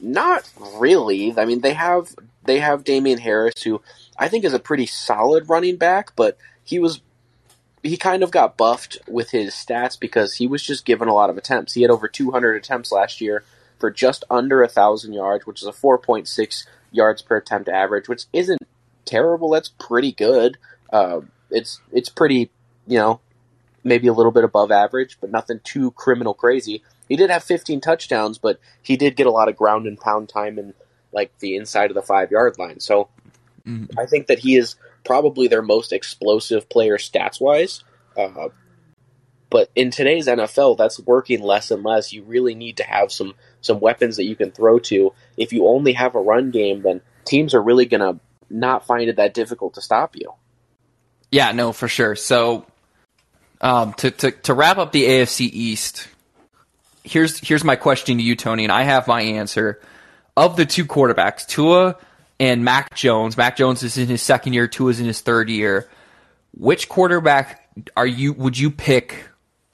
[0.00, 1.38] Not really.
[1.38, 3.80] I mean, they have they have Damien Harris, who
[4.18, 7.00] I think is a pretty solid running back, but he was
[7.82, 11.28] he kind of got buffed with his stats because he was just given a lot
[11.28, 11.74] of attempts.
[11.74, 13.44] He had over 200 attempts last year
[13.78, 18.24] for just under a thousand yards, which is a 4.6 yards per attempt average, which
[18.32, 18.66] isn't
[19.04, 19.50] terrible.
[19.50, 20.56] That's pretty good.
[20.90, 22.50] Uh, it's it's pretty,
[22.86, 23.20] you know,
[23.82, 26.82] maybe a little bit above average, but nothing too criminal crazy.
[27.08, 30.30] He did have 15 touchdowns, but he did get a lot of ground and pound
[30.30, 30.72] time in
[31.14, 32.80] like the inside of the five yard line.
[32.80, 33.08] So
[33.66, 33.98] mm-hmm.
[33.98, 37.84] I think that he is probably their most explosive player stats wise.
[38.16, 38.48] Uh,
[39.50, 42.12] but in today's NFL, that's working less and less.
[42.12, 45.12] You really need to have some some weapons that you can throw to.
[45.36, 49.08] If you only have a run game, then teams are really going to not find
[49.08, 50.32] it that difficult to stop you.
[51.30, 52.16] Yeah, no, for sure.
[52.16, 52.66] So
[53.60, 56.08] um, to, to to wrap up the AFC East,
[57.02, 59.80] here's here's my question to you, Tony, and I have my answer.
[60.36, 61.96] Of the two quarterbacks, Tua
[62.40, 63.36] and Mac Jones.
[63.36, 64.66] Mac Jones is in his second year.
[64.66, 65.88] Tua is in his third year.
[66.56, 68.32] Which quarterback are you?
[68.32, 69.28] Would you pick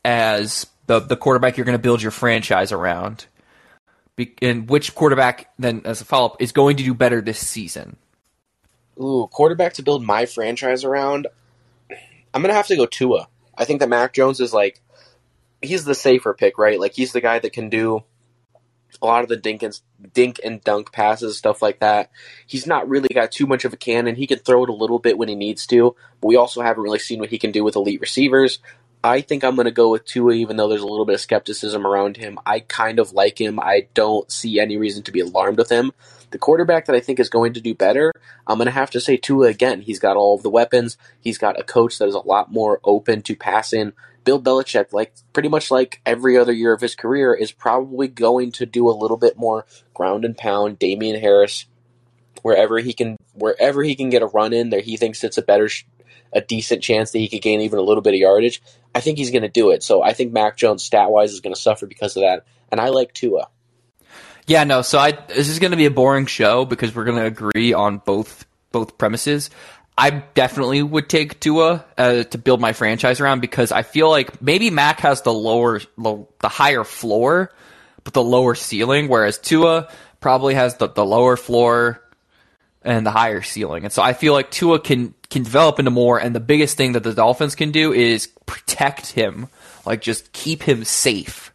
[0.04, 3.26] as the the quarterback you're going to build your franchise around?
[4.16, 7.38] Be, and which quarterback then, as a follow up, is going to do better this
[7.38, 7.96] season?
[9.00, 11.26] Ooh, quarterback to build my franchise around.
[12.34, 13.28] I'm gonna have to go Tua.
[13.56, 14.80] I think that Mac Jones is like
[15.62, 16.78] he's the safer pick, right?
[16.78, 18.04] Like he's the guy that can do
[19.03, 19.79] a lot of the dink and
[20.12, 22.11] dink and dunk passes, stuff like that.
[22.46, 24.16] He's not really got too much of a cannon.
[24.16, 26.83] He can throw it a little bit when he needs to, but we also haven't
[26.83, 28.59] really seen what he can do with elite receivers.
[29.03, 31.20] I think I'm going to go with Tua, even though there's a little bit of
[31.22, 32.38] skepticism around him.
[32.44, 33.59] I kind of like him.
[33.59, 35.92] I don't see any reason to be alarmed with him.
[36.33, 38.12] The quarterback that I think is going to do better,
[38.46, 39.81] I'm going to have to say Tua again.
[39.81, 40.98] He's got all of the weapons.
[41.18, 43.94] He's got a coach that is a lot more open to passing.
[44.24, 48.52] Bill Belichick, like pretty much like every other year of his career, is probably going
[48.52, 50.78] to do a little bit more ground and pound.
[50.78, 51.66] Damien Harris,
[52.42, 55.42] wherever he can, wherever he can get a run in, there he thinks it's a
[55.42, 55.68] better,
[56.33, 58.62] a decent chance that he could gain even a little bit of yardage.
[58.94, 59.83] I think he's going to do it.
[59.83, 62.80] So I think Mac Jones stat wise is going to suffer because of that, and
[62.80, 63.48] I like Tua.
[64.46, 64.83] Yeah, no.
[64.83, 67.72] So I this is going to be a boring show because we're going to agree
[67.72, 69.50] on both both premises.
[70.00, 74.40] I definitely would take Tua uh, to build my franchise around because I feel like
[74.40, 77.52] maybe Mac has the lower, low, the higher floor,
[78.02, 82.02] but the lower ceiling, whereas Tua probably has the, the lower floor
[82.80, 83.84] and the higher ceiling.
[83.84, 86.18] And so I feel like Tua can can develop into more.
[86.18, 89.48] And the biggest thing that the Dolphins can do is protect him,
[89.84, 91.49] like just keep him safe.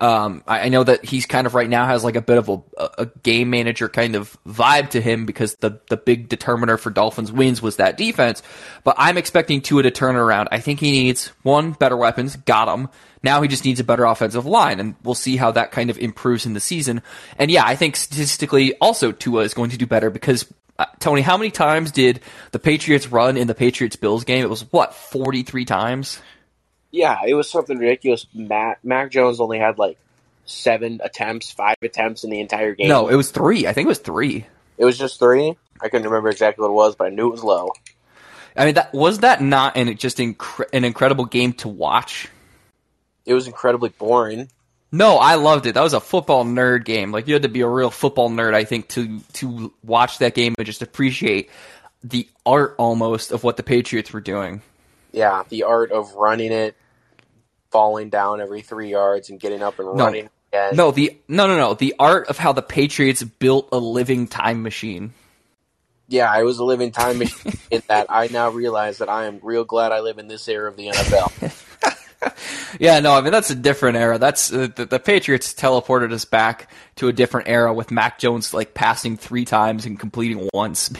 [0.00, 2.48] Um, I, I, know that he's kind of right now has like a bit of
[2.48, 2.60] a,
[2.98, 7.30] a, game manager kind of vibe to him because the the big determiner for Dolphins
[7.30, 8.42] wins was that defense.
[8.82, 10.48] But I'm expecting Tua to turn around.
[10.50, 12.88] I think he needs one better weapons, got him.
[13.22, 15.98] Now he just needs a better offensive line, and we'll see how that kind of
[15.98, 17.00] improves in the season.
[17.38, 21.22] And yeah, I think statistically also Tua is going to do better because uh, Tony,
[21.22, 24.42] how many times did the Patriots run in the Patriots Bills game?
[24.42, 26.20] It was what forty three times.
[26.94, 28.24] Yeah, it was something ridiculous.
[28.32, 29.98] Matt Mac Jones only had like
[30.46, 32.88] seven attempts, five attempts in the entire game.
[32.88, 33.66] No, it was three.
[33.66, 34.46] I think it was three.
[34.78, 35.56] It was just three.
[35.80, 37.72] I couldn't remember exactly what it was, but I knew it was low.
[38.56, 42.28] I mean, that was that not an just incre- an incredible game to watch.
[43.26, 44.48] It was incredibly boring.
[44.92, 45.74] No, I loved it.
[45.74, 47.10] That was a football nerd game.
[47.10, 50.36] Like you had to be a real football nerd, I think, to to watch that
[50.36, 51.50] game and just appreciate
[52.04, 54.62] the art almost of what the Patriots were doing.
[55.10, 56.76] Yeah, the art of running it,
[57.74, 60.04] falling down every three yards and getting up and no.
[60.04, 60.76] running again.
[60.76, 61.74] No, the no no no.
[61.74, 65.12] The art of how the Patriots built a living time machine.
[66.06, 69.40] Yeah, I was a living time machine in that I now realize that I am
[69.42, 72.76] real glad I live in this era of the NFL.
[72.78, 74.18] yeah, no, I mean that's a different era.
[74.18, 78.54] That's uh, the, the, Patriots teleported us back to a different era with Mac Jones
[78.54, 80.92] like passing three times and completing once.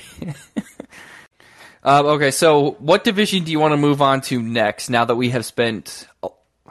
[1.84, 4.90] uh, okay, so what division do you want to move on to next?
[4.90, 6.08] Now that we have spent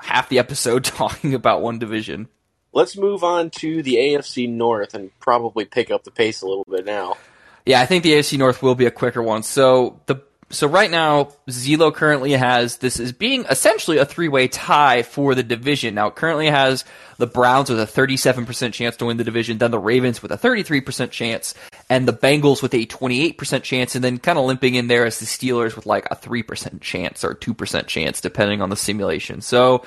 [0.04, 2.28] half the episode talking about one division.
[2.72, 6.66] Let's move on to the AFC North and probably pick up the pace a little
[6.70, 7.18] bit now.
[7.66, 9.44] Yeah, I think the AFC North will be a quicker one.
[9.44, 10.22] So the
[10.54, 15.34] so right now, Zelo currently has this is being essentially a three way tie for
[15.34, 15.96] the division.
[15.96, 16.86] Now it currently has
[17.18, 20.38] the Browns with a 37% chance to win the division, then the Ravens with a
[20.38, 21.56] 33% chance,
[21.90, 25.20] and the Bengals with a 28% chance, and then kind of limping in there as
[25.20, 29.42] the Steelers with like a 3% chance or 2% chance, depending on the simulation.
[29.42, 29.84] So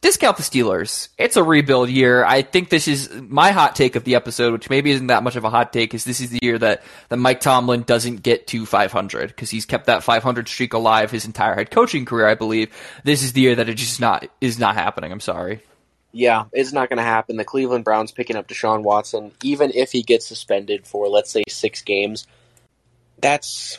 [0.00, 1.08] discount the Steelers.
[1.18, 2.24] It's a rebuild year.
[2.24, 5.36] I think this is my hot take of the episode, which maybe isn't that much
[5.36, 8.46] of a hot take, is this is the year that, that Mike Tomlin doesn't get
[8.48, 12.34] to 500 because he's kept that 500 streak alive his entire head coaching career, I
[12.34, 12.74] believe.
[13.04, 15.12] This is the year that it just not is not happening.
[15.12, 15.62] I'm sorry.
[16.12, 17.36] Yeah, it's not going to happen.
[17.36, 21.44] The Cleveland Browns picking up Deshaun Watson, even if he gets suspended for let's say
[21.48, 22.26] six games,
[23.20, 23.78] that's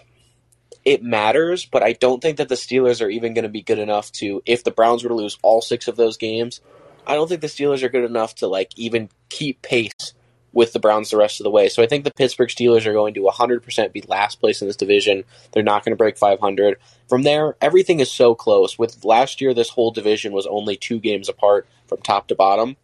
[0.89, 3.77] it matters, but I don't think that the Steelers are even going to be good
[3.77, 6.61] enough to if the Browns were to lose all six of those games.
[7.05, 10.15] I don't think the Steelers are good enough to like even keep pace
[10.51, 11.69] with the Browns the rest of the way.
[11.69, 14.77] So I think the Pittsburgh Steelers are going to 100% be last place in this
[14.77, 15.25] division.
[15.51, 16.79] They're not going to break 500.
[17.07, 18.79] From there, everything is so close.
[18.79, 22.77] With last year, this whole division was only two games apart from top to bottom.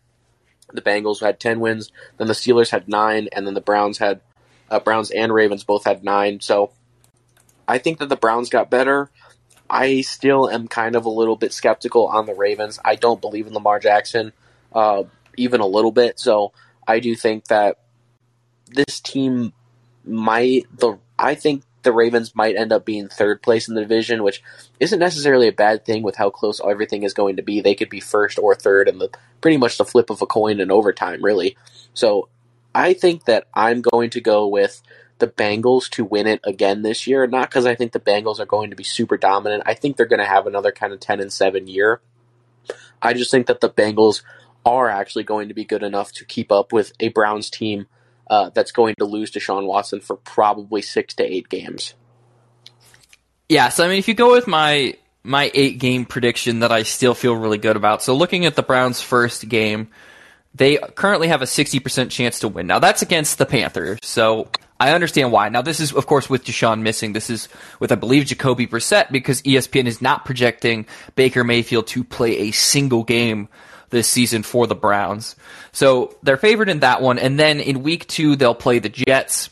[0.72, 4.22] The Bengals had 10 wins, then the Steelers had nine, and then the Browns had
[4.70, 6.40] uh, Browns and Ravens both had nine.
[6.40, 6.72] So
[7.68, 9.10] I think that the Browns got better.
[9.70, 12.80] I still am kind of a little bit skeptical on the Ravens.
[12.86, 14.32] I don't believe in Lamar Jackson,
[14.74, 15.04] uh,
[15.38, 16.20] even a little bit.
[16.20, 16.54] So
[16.88, 17.80] I do think that
[18.68, 19.54] this team
[20.04, 24.24] might the I think the Ravens might end up being third place in the division,
[24.24, 24.44] which
[24.80, 27.62] isn't necessarily a bad thing with how close everything is going to be.
[27.62, 30.60] They could be first or third and the pretty much the flip of a coin
[30.60, 31.56] in overtime, really.
[31.94, 32.28] So
[32.74, 34.82] I think that I'm going to go with
[35.26, 37.26] the Bengals to win it again this year.
[37.26, 39.64] Not because I think the Bengals are going to be super dominant.
[39.66, 42.02] I think they're going to have another kind of ten and seven year.
[43.02, 44.22] I just think that the Bengals
[44.66, 47.88] are actually going to be good enough to keep up with a Browns team
[48.30, 51.94] uh, that's going to lose Deshaun Watson for probably six to eight games.
[53.48, 56.84] Yeah, so I mean, if you go with my my eight game prediction that I
[56.84, 59.90] still feel really good about, so looking at the Browns' first game,
[60.56, 62.66] they currently have a sixty percent chance to win.
[62.66, 65.50] Now that's against the Panthers, so I understand why.
[65.50, 67.14] Now this is, of course, with Deshaun missing.
[67.14, 67.48] This is
[67.80, 70.86] with, I believe, Jacoby Brissett because ESPN is not projecting
[71.16, 73.48] Baker Mayfield to play a single game
[73.90, 75.36] this season for the Browns.
[75.72, 77.20] So they're favored in that one.
[77.20, 79.50] And then in week two, they'll play the Jets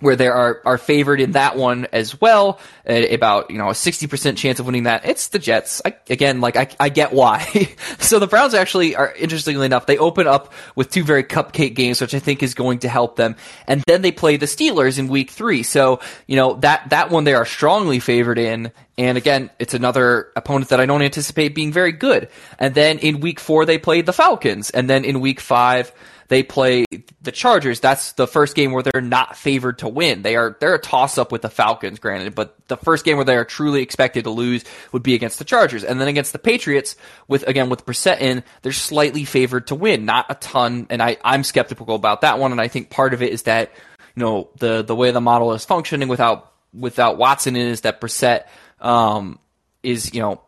[0.00, 2.58] where they are are favored in that one as well,
[2.88, 5.04] uh, about you know a sixty percent chance of winning that.
[5.04, 6.40] It's the Jets I, again.
[6.40, 7.74] Like I, I get why.
[7.98, 12.00] so the Browns actually are interestingly enough they open up with two very cupcake games,
[12.00, 13.36] which I think is going to help them,
[13.66, 15.62] and then they play the Steelers in Week Three.
[15.62, 18.72] So you know that that one they are strongly favored in.
[18.98, 22.28] And again, it's another opponent that I don't anticipate being very good.
[22.58, 24.68] And then in week four, they play the Falcons.
[24.68, 25.90] And then in week five,
[26.30, 26.84] they play
[27.20, 27.80] the Chargers.
[27.80, 30.22] That's the first game where they're not favored to win.
[30.22, 33.24] They are they're a toss up with the Falcons, granted, but the first game where
[33.24, 36.38] they are truly expected to lose would be against the Chargers, and then against the
[36.38, 36.94] Patriots
[37.26, 40.86] with again with Brissett in, they're slightly favored to win, not a ton.
[40.88, 43.72] And I I'm skeptical about that one, and I think part of it is that
[44.14, 48.44] you know the the way the model is functioning without without Watson is that Brissett
[48.78, 49.40] um,
[49.82, 50.40] is you know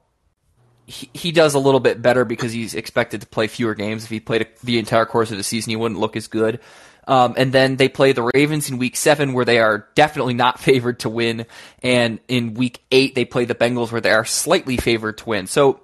[0.87, 4.05] he, he does a little bit better because he's expected to play fewer games.
[4.05, 6.61] If he played a, the entire course of the season, he wouldn't look as good.
[7.07, 10.61] Um, and then they play the Ravens in week seven, where they are definitely not
[10.61, 11.47] favored to win.
[11.83, 15.47] And in week eight, they play the Bengals, where they are slightly favored to win.
[15.47, 15.81] So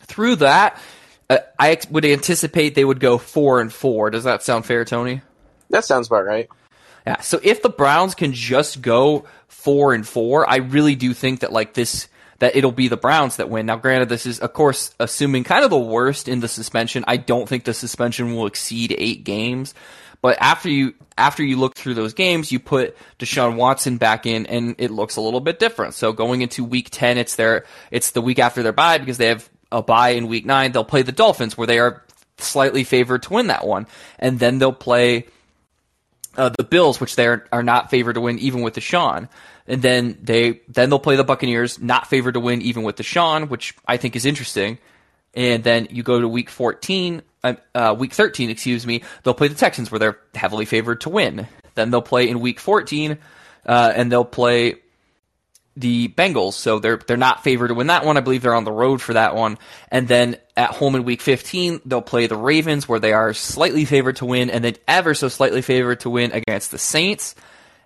[0.00, 0.80] through that,
[1.30, 4.10] uh, I would anticipate they would go four and four.
[4.10, 5.22] Does that sound fair, Tony?
[5.70, 6.48] That sounds about right.
[7.06, 7.20] Yeah.
[7.20, 11.52] So if the Browns can just go four and four, I really do think that
[11.52, 12.08] like this
[12.44, 13.64] that it'll be the Browns that win.
[13.64, 17.02] Now, granted, this is, of course, assuming kind of the worst in the suspension.
[17.08, 19.72] I don't think the suspension will exceed eight games.
[20.20, 24.44] But after you after you look through those games, you put Deshaun Watson back in,
[24.44, 25.94] and it looks a little bit different.
[25.94, 29.28] So going into Week Ten, it's their it's the week after their bye because they
[29.28, 30.72] have a bye in Week Nine.
[30.72, 32.04] They'll play the Dolphins, where they are
[32.36, 33.86] slightly favored to win that one,
[34.18, 35.28] and then they'll play
[36.36, 39.30] uh, the Bills, which they are, are not favored to win even with Deshaun
[39.66, 43.48] and then they then they'll play the Buccaneers, not favored to win even with Deshaun,
[43.48, 44.78] which I think is interesting.
[45.34, 49.48] And then you go to week 14, uh, uh, week 13, excuse me, they'll play
[49.48, 51.48] the Texans where they're heavily favored to win.
[51.74, 53.18] Then they'll play in week 14,
[53.66, 54.76] uh, and they'll play
[55.76, 58.16] the Bengals, so they're they're not favored to win that one.
[58.16, 59.58] I believe they're on the road for that one.
[59.90, 63.84] And then at home in week 15, they'll play the Ravens where they are slightly
[63.84, 67.34] favored to win and then ever so slightly favored to win against the Saints.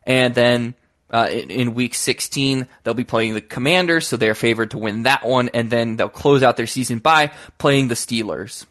[0.05, 0.75] And then
[1.11, 5.05] uh, in, in, week 16, they'll be playing the Commanders, so they're favored to win
[5.05, 8.67] that one, and then they'll close out their season by playing the Steelers.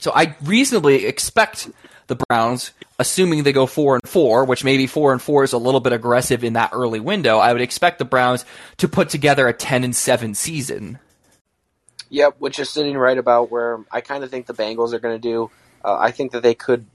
[0.00, 1.70] So I reasonably expect
[2.06, 5.58] the Browns, assuming they go four and four, which maybe four and four is a
[5.58, 7.38] little bit aggressive in that early window.
[7.38, 8.44] I would expect the Browns
[8.78, 10.98] to put together a ten and seven season.
[12.08, 15.20] Yep, which is sitting right about where I kind of think the Bengals are going
[15.20, 15.50] to do.
[15.84, 16.86] Uh, I think that they could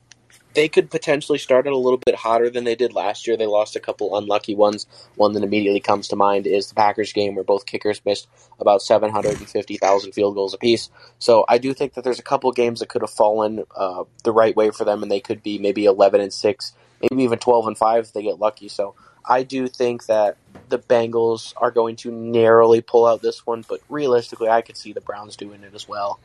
[0.53, 3.37] they could potentially start it a little bit hotter than they did last year.
[3.37, 4.85] They lost a couple unlucky ones.
[5.15, 8.27] One that immediately comes to mind is the Packers game where both kickers missed
[8.59, 10.89] about 750,000 field goals apiece.
[11.19, 14.33] So I do think that there's a couple games that could have fallen uh, the
[14.33, 17.67] right way for them, and they could be maybe 11 and 6, maybe even 12
[17.67, 18.67] and 5 if they get lucky.
[18.67, 18.95] So
[19.25, 20.37] I do think that
[20.69, 24.93] the Bengals are going to narrowly pull out this one, but realistically, I could see
[24.93, 26.19] the Browns doing it as well.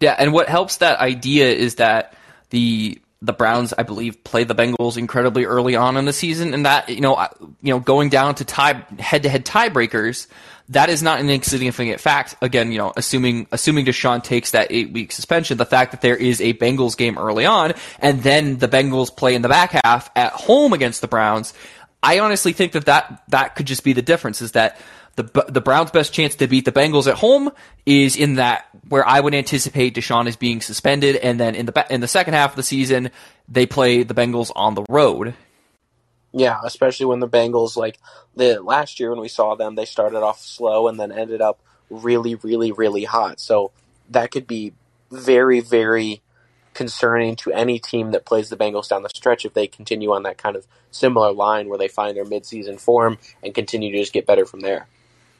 [0.00, 2.14] Yeah, and what helps that idea is that
[2.50, 6.66] the the Browns, I believe, play the Bengals incredibly early on in the season, and
[6.66, 7.26] that you know,
[7.62, 10.26] you know, going down to tie head-to-head tiebreakers,
[10.68, 12.36] that is not an insignificant fact.
[12.42, 16.40] Again, you know, assuming assuming Deshaun takes that eight-week suspension, the fact that there is
[16.40, 20.32] a Bengals game early on, and then the Bengals play in the back half at
[20.32, 21.54] home against the Browns,
[22.02, 24.42] I honestly think that that, that could just be the difference.
[24.42, 24.78] Is that
[25.16, 27.50] the the Browns' best chance to beat the Bengals at home
[27.84, 31.86] is in that where I would anticipate Deshaun is being suspended, and then in the
[31.90, 33.10] in the second half of the season
[33.48, 35.34] they play the Bengals on the road.
[36.32, 37.98] Yeah, especially when the Bengals like
[38.34, 41.60] the last year when we saw them, they started off slow and then ended up
[41.88, 43.40] really, really, really hot.
[43.40, 43.72] So
[44.10, 44.74] that could be
[45.10, 46.20] very, very
[46.74, 50.24] concerning to any team that plays the Bengals down the stretch if they continue on
[50.24, 54.12] that kind of similar line where they find their midseason form and continue to just
[54.12, 54.86] get better from there.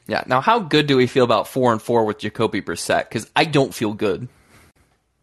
[0.07, 0.24] Yeah.
[0.26, 3.09] Now, how good do we feel about four and four with Jacoby Brissett?
[3.09, 4.28] Because I don't feel good.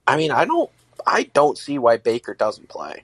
[0.07, 0.69] I mean, I don't.
[1.05, 3.03] I don't see why Baker doesn't play.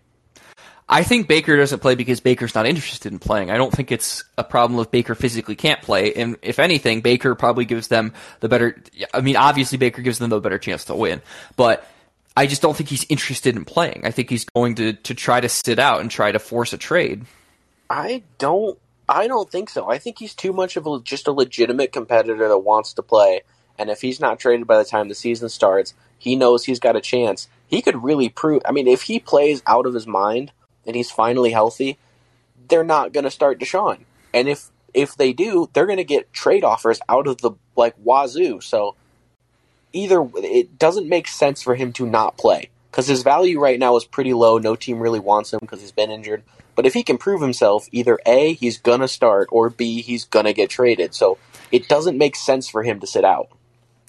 [0.91, 3.51] I think Baker doesn't play because Baker's not interested in playing.
[3.51, 6.13] I don't think it's a problem if Baker physically can't play.
[6.13, 8.81] And if anything, Baker probably gives them the better.
[9.13, 11.21] I mean, obviously Baker gives them the better chance to win,
[11.55, 11.87] but
[12.35, 14.01] I just don't think he's interested in playing.
[14.03, 16.77] I think he's going to to try to sit out and try to force a
[16.77, 17.25] trade.
[17.87, 18.79] I don't
[19.09, 19.89] I don't think so.
[19.89, 23.41] I think he's too much of a, just a legitimate competitor that wants to play.
[23.77, 26.95] And if he's not traded by the time the season starts, he knows he's got
[26.95, 27.47] a chance.
[27.67, 28.61] He could really prove.
[28.65, 30.51] I mean, if he plays out of his mind
[30.85, 31.97] and he's finally healthy,
[32.67, 34.01] they're not going to start Deshaun.
[34.31, 37.95] And if if they do, they're going to get trade offers out of the like
[38.03, 38.61] wazoo.
[38.61, 38.95] So
[39.91, 43.95] either it doesn't make sense for him to not play because his value right now
[43.95, 44.59] is pretty low.
[44.59, 46.43] No team really wants him because he's been injured.
[46.79, 50.23] But if he can prove himself, either A, he's going to start, or B, he's
[50.23, 51.13] going to get traded.
[51.13, 51.37] So
[51.73, 53.49] it doesn't make sense for him to sit out.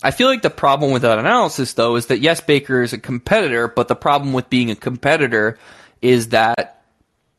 [0.04, 2.98] I feel like the problem with that analysis, though, is that yes, Baker is a
[2.98, 5.58] competitor, but the problem with being a competitor
[6.00, 6.84] is that,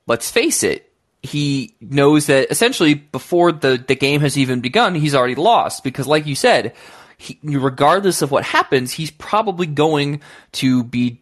[0.05, 0.91] let's face it,
[1.23, 5.81] he knows that essentially before the, the game has even begun, he's already lost.
[5.81, 6.73] Because, like you said,
[7.17, 10.19] he, regardless of what happens, he's probably going
[10.51, 11.21] to be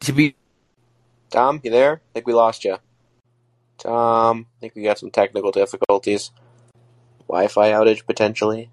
[0.00, 0.34] to be.
[1.30, 2.00] Tom, you there?
[2.10, 2.78] I think we lost you.
[3.78, 6.30] Tom, I think we got some technical difficulties.
[7.28, 8.70] Wi-Fi outage potentially.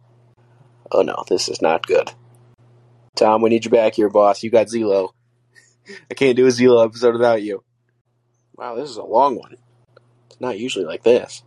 [0.91, 2.11] Oh no, this is not good.
[3.15, 4.43] Tom, we need you back here, boss.
[4.43, 5.09] You got Zelo.
[6.11, 7.63] I can't do a Zelo episode without you.
[8.55, 9.57] Wow, this is a long one.
[10.29, 11.43] It's not usually like this.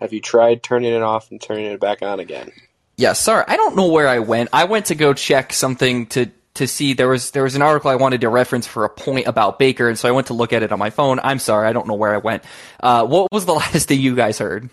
[0.00, 2.52] Have you tried turning it off and turning it back on again?
[2.96, 3.44] Yeah, sorry.
[3.46, 4.50] I don't know where I went.
[4.52, 7.90] I went to go check something to to see there was there was an article
[7.90, 10.52] I wanted to reference for a point about Baker, and so I went to look
[10.52, 11.18] at it on my phone.
[11.22, 12.44] I'm sorry, I don't know where I went.
[12.80, 14.68] Uh, what was the last thing you guys heard?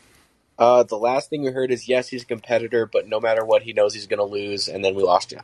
[0.58, 3.62] Uh, the last thing we heard is yes, he's a competitor, but no matter what,
[3.62, 5.42] he knows he's going to lose, and then we lost him.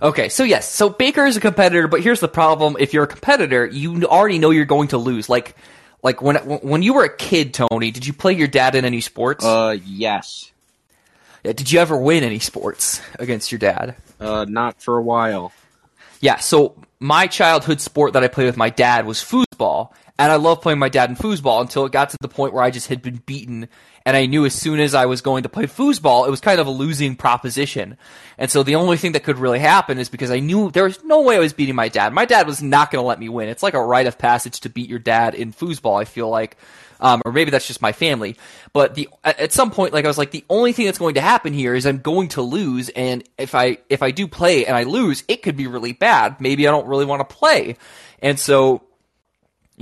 [0.00, 3.08] Okay, so yes, so Baker is a competitor, but here's the problem: if you're a
[3.08, 5.28] competitor, you already know you're going to lose.
[5.28, 5.56] Like,
[6.02, 9.00] like when when you were a kid, Tony, did you play your dad in any
[9.00, 9.44] sports?
[9.44, 10.50] Uh, yes.
[11.44, 13.96] Yeah, did you ever win any sports against your dad?
[14.20, 15.52] Uh, not for a while.
[16.22, 19.90] Yeah, so my childhood sport that I played with my dad was foosball,
[20.22, 22.62] and I loved playing my dad in foosball until it got to the point where
[22.62, 23.68] I just had been beaten,
[24.06, 26.60] and I knew as soon as I was going to play foosball, it was kind
[26.60, 27.96] of a losing proposition.
[28.38, 31.02] And so the only thing that could really happen is because I knew there was
[31.04, 32.12] no way I was beating my dad.
[32.12, 33.48] My dad was not going to let me win.
[33.48, 36.56] It's like a rite of passage to beat your dad in foosball, I feel like
[37.02, 38.36] um, or maybe that's just my family.
[38.72, 41.20] But the at some point, like I was like, the only thing that's going to
[41.20, 44.76] happen here is I'm going to lose, and if I if I do play and
[44.76, 46.40] I lose, it could be really bad.
[46.40, 47.76] Maybe I don't really want to play,
[48.20, 48.82] and so.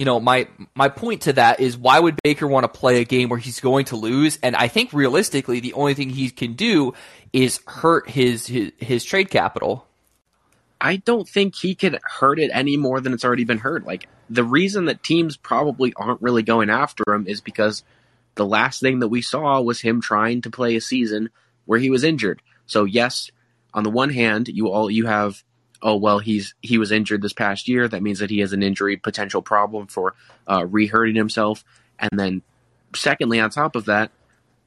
[0.01, 3.05] You know, my my point to that is why would Baker want to play a
[3.05, 4.39] game where he's going to lose?
[4.43, 6.95] And I think realistically, the only thing he can do
[7.35, 9.87] is hurt his his, his trade capital.
[10.81, 13.85] I don't think he could hurt it any more than it's already been hurt.
[13.85, 17.83] Like the reason that teams probably aren't really going after him is because
[18.37, 21.29] the last thing that we saw was him trying to play a season
[21.67, 22.41] where he was injured.
[22.65, 23.31] So yes,
[23.75, 25.45] on the one hand, you all you have
[25.83, 28.63] oh well he's he was injured this past year that means that he has an
[28.63, 30.15] injury potential problem for
[30.49, 31.65] uh, re-hurting himself
[31.99, 32.43] and then
[32.95, 34.11] secondly on top of that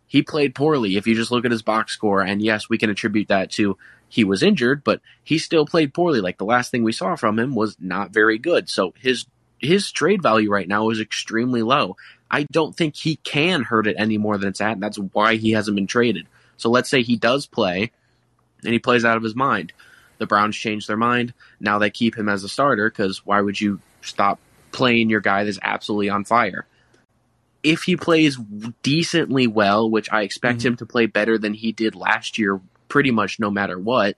[0.07, 2.89] he played poorly if you just look at his box score and yes we can
[2.89, 3.77] attribute that to
[4.13, 6.21] he was injured, but he still played poorly.
[6.21, 8.69] Like the last thing we saw from him was not very good.
[8.69, 9.25] So his
[9.57, 11.97] his trade value right now is extremely low.
[12.29, 15.37] I don't think he can hurt it any more than it's at, and that's why
[15.37, 16.27] he hasn't been traded.
[16.57, 17.91] So let's say he does play
[18.63, 19.73] and he plays out of his mind.
[20.23, 21.33] The Browns change their mind.
[21.59, 24.39] Now they keep him as a starter because why would you stop
[24.71, 26.65] playing your guy that's absolutely on fire?
[27.61, 28.37] If he plays
[28.83, 30.69] decently well, which I expect mm-hmm.
[30.69, 34.15] him to play better than he did last year pretty much no matter what,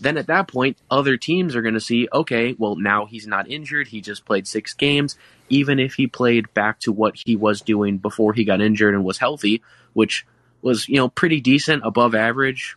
[0.00, 3.50] then at that point, other teams are going to see, okay, well, now he's not
[3.50, 3.88] injured.
[3.88, 5.16] He just played six games.
[5.48, 9.04] Even if he played back to what he was doing before he got injured and
[9.04, 9.62] was healthy,
[9.94, 10.24] which
[10.62, 12.76] was, you know, pretty decent, above average,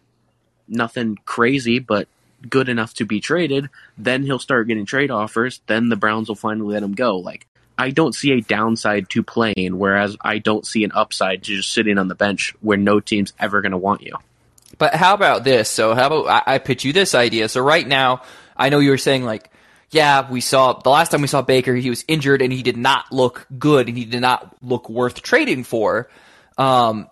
[0.67, 2.07] nothing crazy, but
[2.49, 5.61] good enough to be traded, then he'll start getting trade offers.
[5.67, 7.17] Then the Browns will finally let him go.
[7.17, 11.55] Like, I don't see a downside to playing, whereas I don't see an upside to
[11.55, 14.15] just sitting on the bench where no team's ever going to want you.
[14.77, 15.69] But how about this?
[15.69, 17.49] So how about I, I pitch you this idea?
[17.49, 18.23] So right now,
[18.55, 19.49] I know you were saying like,
[19.91, 22.77] yeah, we saw the last time we saw Baker, he was injured and he did
[22.77, 26.09] not look good and he did not look worth trading for.
[26.57, 27.07] Um,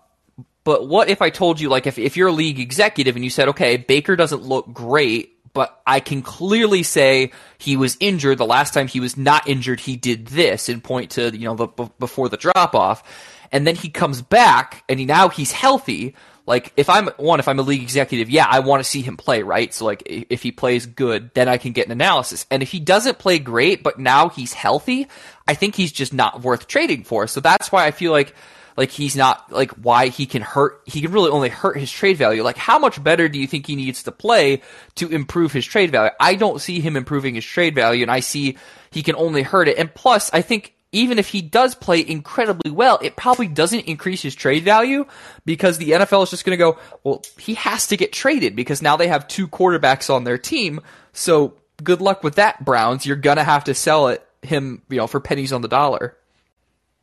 [0.64, 3.30] but what if I told you, like, if, if you're a league executive and you
[3.30, 8.38] said, okay, Baker doesn't look great, but I can clearly say he was injured.
[8.38, 11.56] The last time he was not injured, he did this and point to, you know,
[11.56, 11.66] the,
[11.98, 13.02] before the drop off.
[13.50, 16.14] And then he comes back and he, now he's healthy.
[16.46, 19.16] Like, if I'm, one, if I'm a league executive, yeah, I want to see him
[19.16, 19.72] play, right?
[19.74, 22.46] So, like, if he plays good, then I can get an analysis.
[22.50, 25.06] And if he doesn't play great, but now he's healthy,
[25.46, 27.26] I think he's just not worth trading for.
[27.26, 28.34] So that's why I feel like,
[28.76, 32.16] like he's not like why he can hurt he can really only hurt his trade
[32.16, 34.62] value like how much better do you think he needs to play
[34.94, 38.20] to improve his trade value i don't see him improving his trade value and i
[38.20, 38.56] see
[38.90, 42.70] he can only hurt it and plus i think even if he does play incredibly
[42.70, 45.06] well, it probably doesn't increase his trade value
[45.46, 48.82] because the NFL is just going to go, well, he has to get traded because
[48.82, 50.80] now they have two quarterbacks on their team.
[51.14, 53.06] So good luck with that, Browns.
[53.06, 56.16] You're going to have to sell it him, you know, for pennies on the dollar.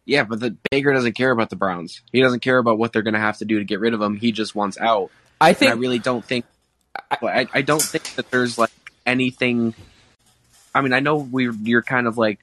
[0.10, 2.02] Yeah, but the Baker doesn't care about the Browns.
[2.12, 4.02] He doesn't care about what they're going to have to do to get rid of
[4.02, 4.16] him.
[4.16, 5.12] He just wants out.
[5.40, 5.70] I think.
[5.70, 6.46] And I really don't think.
[7.12, 8.72] I, I don't think that there's like
[9.06, 9.76] anything.
[10.74, 12.40] I mean, I know we you're kind of like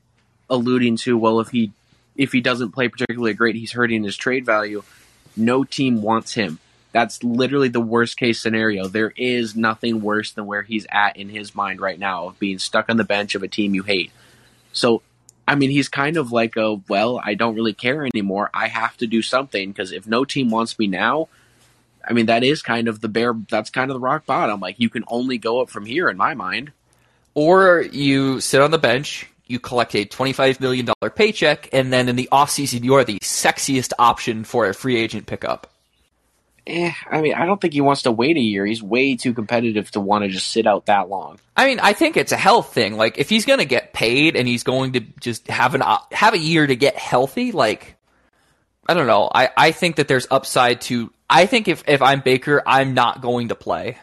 [0.48, 1.18] alluding to.
[1.18, 1.72] Well, if he
[2.14, 4.84] if he doesn't play particularly great, he's hurting his trade value.
[5.36, 6.60] No team wants him.
[6.92, 8.86] That's literally the worst case scenario.
[8.86, 12.60] There is nothing worse than where he's at in his mind right now of being
[12.60, 14.12] stuck on the bench of a team you hate.
[14.72, 15.02] So
[15.48, 18.50] I mean, he's kind of like a, well, I don't really care anymore.
[18.52, 21.28] I have to do something because if no team wants me now,
[22.04, 24.60] I mean, that is kind of the bare, that's kind of the rock bottom.
[24.60, 26.72] Like, you can only go up from here in my mind.
[27.34, 32.16] Or you sit on the bench, you collect a $25 million paycheck, and then in
[32.16, 35.70] the offseason, you are the sexiest option for a free agent pickup
[36.66, 38.66] eh, I mean, I don't think he wants to wait a year.
[38.66, 41.38] He's way too competitive to want to just sit out that long.
[41.56, 42.96] I mean, I think it's a health thing.
[42.96, 46.34] Like, if he's going to get paid and he's going to just have an have
[46.34, 47.96] a year to get healthy, like,
[48.88, 49.30] I don't know.
[49.32, 51.12] I, I think that there's upside to.
[51.28, 53.98] I think if if I'm Baker, I'm not going to play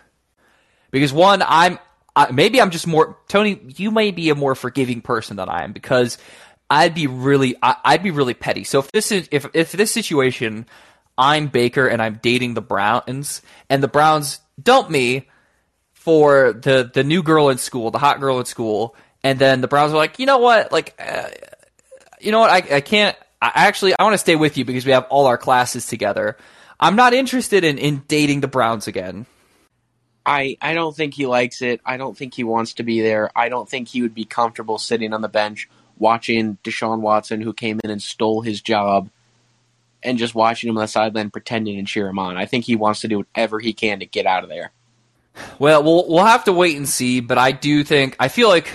[0.91, 1.80] because one, I'm
[2.16, 3.59] uh, maybe I'm just more Tony.
[3.76, 6.18] You may be a more forgiving person than I am because
[6.70, 8.64] I'd be really I, I'd be really petty.
[8.64, 10.66] So if this is if if this situation
[11.18, 15.30] I'm Baker and I'm dating the Browns, and the Browns dump me
[15.93, 19.68] for the the new girl in school, the hot girl in school, and then the
[19.68, 21.30] Browns are like, you know what, like, uh,
[22.20, 23.18] you know what, I I can't.
[23.41, 26.38] I actually I want to stay with you because we have all our classes together.
[26.80, 29.26] I'm not interested in in dating the Browns again.
[30.26, 31.82] I, I don't think he likes it.
[31.86, 33.30] I don't think he wants to be there.
[33.36, 37.53] I don't think he would be comfortable sitting on the bench watching Deshaun Watson, who
[37.53, 39.09] came in and stole his job,
[40.04, 42.38] and just watching him on the sideline pretending and cheer him on.
[42.38, 44.72] I think he wants to do whatever he can to get out of there.
[45.58, 48.68] Well, we'll we'll have to wait and see, but I do think I feel like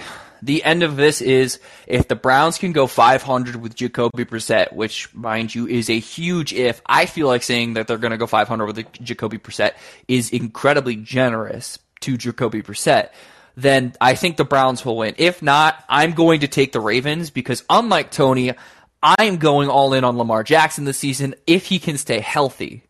[0.42, 5.12] the end of this is if the Browns can go 500 with Jacoby Brissett, which,
[5.14, 6.80] mind you, is a huge if.
[6.86, 9.72] I feel like saying that they're going to go 500 with Jacoby Brissett
[10.06, 13.10] is incredibly generous to Jacoby Brissett.
[13.56, 15.16] Then I think the Browns will win.
[15.18, 18.52] If not, I'm going to take the Ravens because unlike Tony,
[19.02, 22.82] I'm going all in on Lamar Jackson this season if he can stay healthy.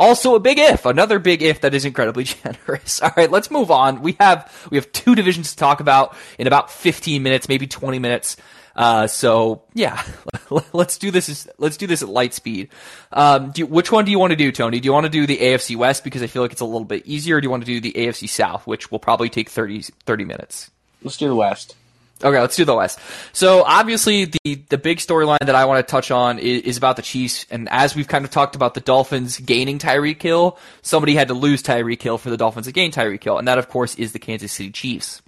[0.00, 3.02] Also a big if, another big if that is incredibly generous.
[3.02, 4.00] All right, let's move on.
[4.00, 7.98] We have we have two divisions to talk about in about 15 minutes, maybe 20
[7.98, 8.36] minutes.
[8.76, 10.00] Uh, so yeah,
[10.72, 11.48] let's do this.
[11.58, 12.68] Let's do this at light speed.
[13.12, 14.78] Um, you, which one do you want to do, Tony?
[14.78, 16.84] Do you want to do the AFC West because I feel like it's a little
[16.84, 17.40] bit easier?
[17.40, 20.70] Do you want to do the AFC South, which will probably take 30, 30 minutes?
[21.02, 21.74] Let's do the West.
[22.22, 22.98] Okay, let's do the West.
[23.32, 26.96] So obviously, the the big storyline that I want to touch on is, is, about
[26.96, 31.14] the Chiefs, and as we've kind of talked about the Dolphins gaining Tyreek Hill, somebody
[31.14, 33.68] had to lose Tyreek Hill for the Dolphins to gain Tyreek Hill, and that of
[33.68, 35.22] course is the Kansas City Chiefs.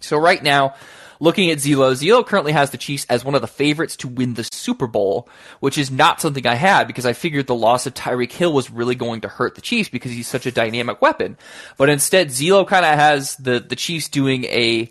[0.00, 0.74] So right now,
[1.20, 4.32] looking at Zelo, Zelo currently has the Chiefs as one of the favorites to win
[4.32, 5.28] the Super Bowl,
[5.60, 8.70] which is not something I had because I figured the loss of Tyreek Hill was
[8.70, 11.36] really going to hurt the Chiefs because he's such a dynamic weapon.
[11.76, 14.90] But instead, Zelo kind of has the the Chiefs doing a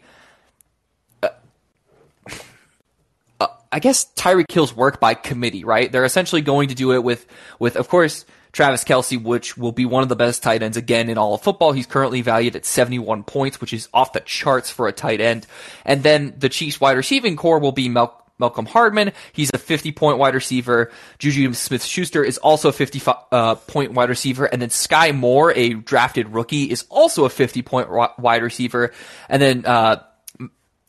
[3.74, 5.92] I guess Tyreek Hill's work by committee, right?
[5.92, 7.26] They're essentially going to do it with,
[7.58, 11.10] with of course, Travis Kelce, which will be one of the best tight ends again
[11.10, 11.72] in all of football.
[11.72, 15.48] He's currently valued at 71 points, which is off the charts for a tight end.
[15.86, 19.12] And then the Chiefs wide receiving core will be Mel- Mecole Hardman.
[19.32, 20.92] He's a 50 point wide receiver.
[21.18, 23.02] Juju Smith Schuster is also a 50
[23.32, 24.46] uh, point wide receiver.
[24.46, 28.94] And then Skyy Moore, a drafted rookie, is also a 50 point wide receiver.
[29.30, 30.04] And then, uh,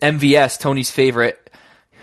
[0.03, 1.44] MVS, Tony's favorite,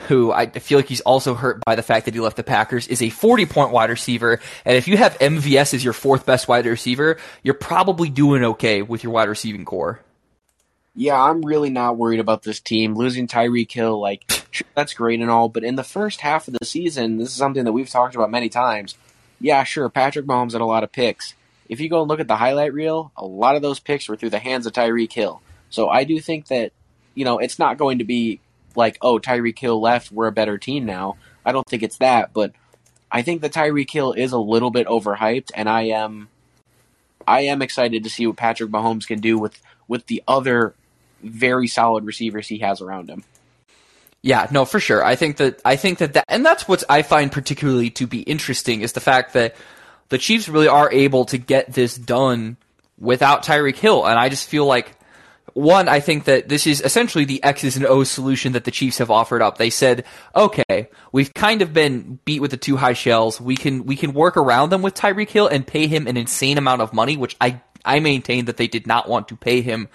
[0.08, 2.88] who I feel like he's also hurt by the fact that he left the Packers,
[2.88, 4.40] is a 40 point wide receiver.
[4.66, 8.82] And if you have MVS as your fourth best wide receiver, you're probably doing okay
[8.82, 10.00] with your wide receiving core.
[10.94, 12.96] Yeah, I'm really not worried about this team.
[12.96, 14.26] Losing Tyreek Hill, like,
[14.76, 17.64] that's great and all, but in the first half of the season, this is something
[17.64, 18.98] that we've talked about many times.
[19.40, 21.34] Yeah, sure, Patrick Mahomes had a lot of picks.
[21.70, 24.18] If you go and look at the highlight reel, a lot of those picks were
[24.18, 25.42] through the hands of Tyreek Hill.
[25.70, 26.74] So I do think that,
[27.16, 28.41] you know, it's not going to be
[28.76, 31.18] like, oh, Tyreek Hill left, we're a better team now.
[31.46, 32.54] I don't think it's that, but
[33.12, 36.30] I think the Tyreek Hill is a little bit overhyped, and I am,
[37.28, 40.74] I am excited to see what Patrick Mahomes can do with with the other
[41.22, 43.24] very solid receivers he has around him.
[44.22, 45.04] Yeah, no, for sure.
[45.04, 48.22] I think that I think that that, and that's what I find particularly to be
[48.22, 49.56] interesting is the fact that
[50.10, 52.58] the Chiefs really are able to get this done
[53.00, 54.94] without Tyreek Hill, and I just feel like
[55.54, 59.00] one, I think that this is essentially the X's and O's solution that the Chiefs
[59.00, 59.58] have offered up.
[59.58, 63.42] They said, okay, we've kind of been beat with the two high shells.
[63.42, 66.58] We can we can work around them with Tyreek Hill and pay him an insane
[66.58, 69.90] amount of money, which I I maintain that they did not want to pay him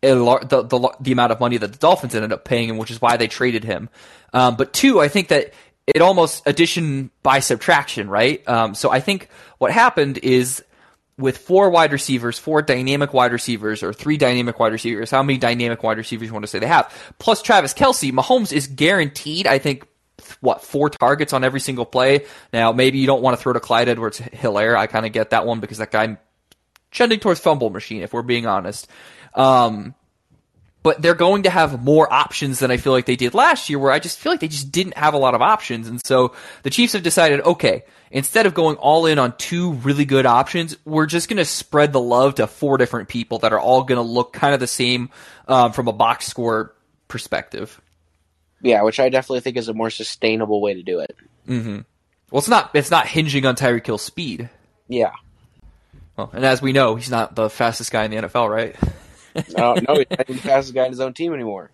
[0.00, 3.00] the, the, the amount of money that the Dolphins ended up paying him, which is
[3.00, 3.88] why they traded him.
[4.32, 5.52] Um, but two, I think that
[5.86, 8.46] it almost addition by subtraction, right?
[8.48, 9.28] Um, so I think
[9.58, 10.62] what happened is
[11.18, 15.38] with four wide receivers, four dynamic wide receivers, or three dynamic wide receivers, how many
[15.38, 16.92] dynamic wide receivers you want to say they have?
[17.18, 19.86] Plus Travis Kelce, Mahomes is guaranteed, I think,
[20.40, 22.26] what, four targets on every single play.
[22.52, 24.76] Now, maybe you don't want to throw to Clyde Edwards-Helaire.
[24.76, 26.18] I kind of get that one because that guy
[26.90, 28.88] trending towards fumble machine, if we're being honest.
[29.34, 29.94] Um,
[30.82, 33.78] but they're going to have more options than I feel like they did last year,
[33.78, 35.88] where I just feel like they just didn't have a lot of options.
[35.88, 40.04] And so the Chiefs have decided, okay, instead of going all in on two really
[40.04, 43.60] good options, we're just going to spread the love to four different people that are
[43.60, 45.10] all going to look kind of the same
[45.48, 46.74] um, from a box score
[47.08, 47.80] perspective.
[48.62, 51.16] Yeah, which I definitely think is a more sustainable way to do it.
[51.46, 51.80] Mm-hmm.
[52.30, 52.70] Well, it's not.
[52.74, 54.48] It's not hinging on Tyreek Hill's speed.
[54.88, 55.12] Yeah.
[56.16, 58.76] Well, and as we know, he's not the fastest guy in the NFL, right?
[59.56, 61.70] no, no, he's not the fastest guy in his own team anymore.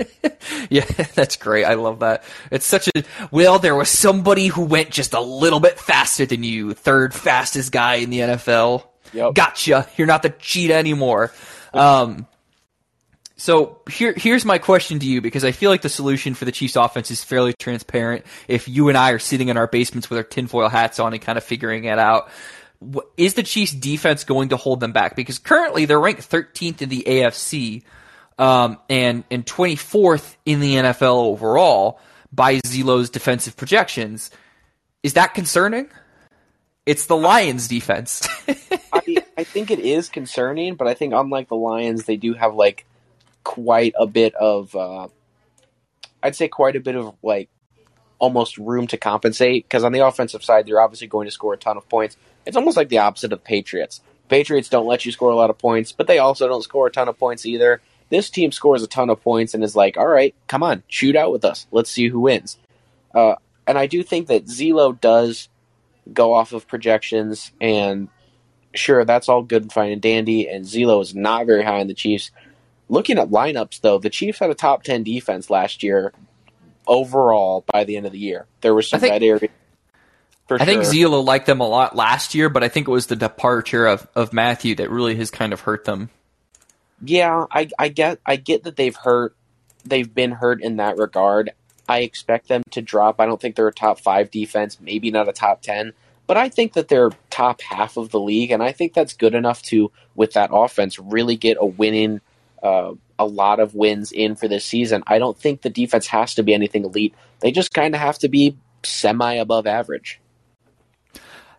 [0.70, 0.84] yeah,
[1.14, 1.64] that's great.
[1.64, 2.24] I love that.
[2.50, 3.58] It's such a well.
[3.58, 7.96] There was somebody who went just a little bit faster than you, third fastest guy
[7.96, 8.84] in the NFL.
[9.12, 9.34] Yep.
[9.34, 9.88] Gotcha.
[9.96, 11.32] You're not the cheetah anymore.
[11.74, 12.26] Um,
[13.36, 16.52] so here, here's my question to you because I feel like the solution for the
[16.52, 18.24] Chiefs offense is fairly transparent.
[18.46, 21.20] If you and I are sitting in our basements with our tinfoil hats on and
[21.20, 22.30] kind of figuring it out,
[23.16, 25.16] is the Chiefs defense going to hold them back?
[25.16, 27.82] Because currently they're ranked 13th in the AFC,
[28.38, 32.00] um, and, and 24th in the NFL overall
[32.32, 34.30] by Zelo's defensive projections.
[35.02, 35.88] Is that concerning?
[36.86, 38.26] It's the Lions defense.
[38.92, 42.54] I, I think it is concerning, but I think unlike the Lions, they do have
[42.54, 42.86] like
[43.44, 45.08] quite a bit of, uh,
[46.22, 47.48] I'd say quite a bit of like
[48.18, 51.56] almost room to compensate because on the offensive side, they're obviously going to score a
[51.56, 52.16] ton of points.
[52.46, 54.00] It's almost like the opposite of Patriots.
[54.28, 56.90] Patriots don't let you score a lot of points, but they also don't score a
[56.90, 57.80] ton of points either.
[58.12, 61.16] This team scores a ton of points and is like, all right, come on, shoot
[61.16, 61.66] out with us.
[61.70, 62.58] Let's see who wins.
[63.14, 63.36] Uh,
[63.66, 65.48] and I do think that Zelo does
[66.12, 68.08] go off of projections, and
[68.74, 70.46] sure, that's all good and fine and dandy.
[70.46, 72.30] And Zelo is not very high in the Chiefs.
[72.90, 76.12] Looking at lineups, though, the Chiefs had a top 10 defense last year
[76.86, 78.44] overall by the end of the year.
[78.60, 79.50] There was some think, bad areas
[80.50, 80.66] I sure.
[80.66, 83.86] think Zelo liked them a lot last year, but I think it was the departure
[83.86, 86.10] of, of Mathieu that really has kind of hurt them.
[87.04, 89.34] Yeah, I, I get I get that they've hurt
[89.84, 91.52] they've been hurt in that regard.
[91.88, 93.20] I expect them to drop.
[93.20, 95.92] I don't think they're a top five defense, maybe not a top ten,
[96.26, 99.34] but I think that they're top half of the league, and I think that's good
[99.34, 102.20] enough to, with that offense, really get a winning,
[102.62, 105.02] uh, a lot of wins in for this season.
[105.06, 107.14] I don't think the defense has to be anything elite.
[107.40, 110.20] They just kind of have to be semi above average.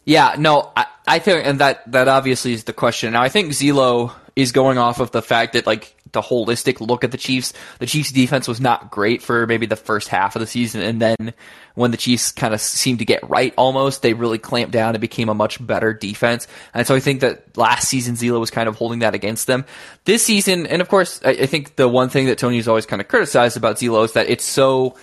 [0.06, 3.14] Yeah, no, I, I think, and that that obviously is the question.
[3.14, 7.04] Now, I think Zelo is going off of the fact that like the holistic look
[7.04, 10.40] at the Chiefs, the Chiefs defense was not great for maybe the first half of
[10.40, 11.34] the season, and then
[11.76, 15.02] when the Chiefs kind of seemed to get right almost, they really clamped down and
[15.02, 16.48] became a much better defense.
[16.74, 19.66] And so I think that last season Zelo was kind of holding that against them.
[20.06, 23.02] This season, and of course, I, I think the one thing that Tony's always kind
[23.02, 24.98] of criticized about Zelo is that it's so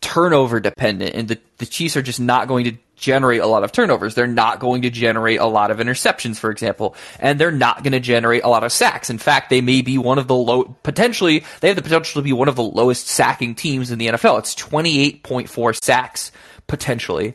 [0.00, 3.72] turnover dependent, and the, the Chiefs are just not going to generate a lot of
[3.72, 4.14] turnovers.
[4.14, 7.92] They're not going to generate a lot of interceptions, for example, and they're not going
[7.92, 9.10] to generate a lot of sacks.
[9.10, 12.24] In fact, they may be one of the low, potentially, they have the potential to
[12.24, 14.38] be one of the lowest sacking teams in the NFL.
[14.38, 16.32] It's 28.4 sacks,
[16.66, 17.34] potentially.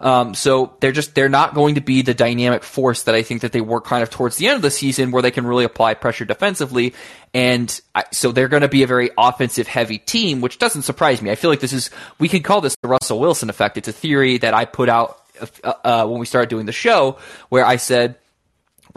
[0.00, 3.40] Um, so they're just they're not going to be the dynamic force that I think
[3.40, 5.64] that they were kind of towards the end of the season, where they can really
[5.64, 6.94] apply pressure defensively.
[7.34, 11.20] And I, so they're going to be a very offensive heavy team, which doesn't surprise
[11.20, 11.30] me.
[11.30, 13.76] I feel like this is we can call this the Russell Wilson effect.
[13.76, 15.18] It's a theory that I put out
[15.64, 17.18] uh, uh, when we started doing the show,
[17.48, 18.16] where I said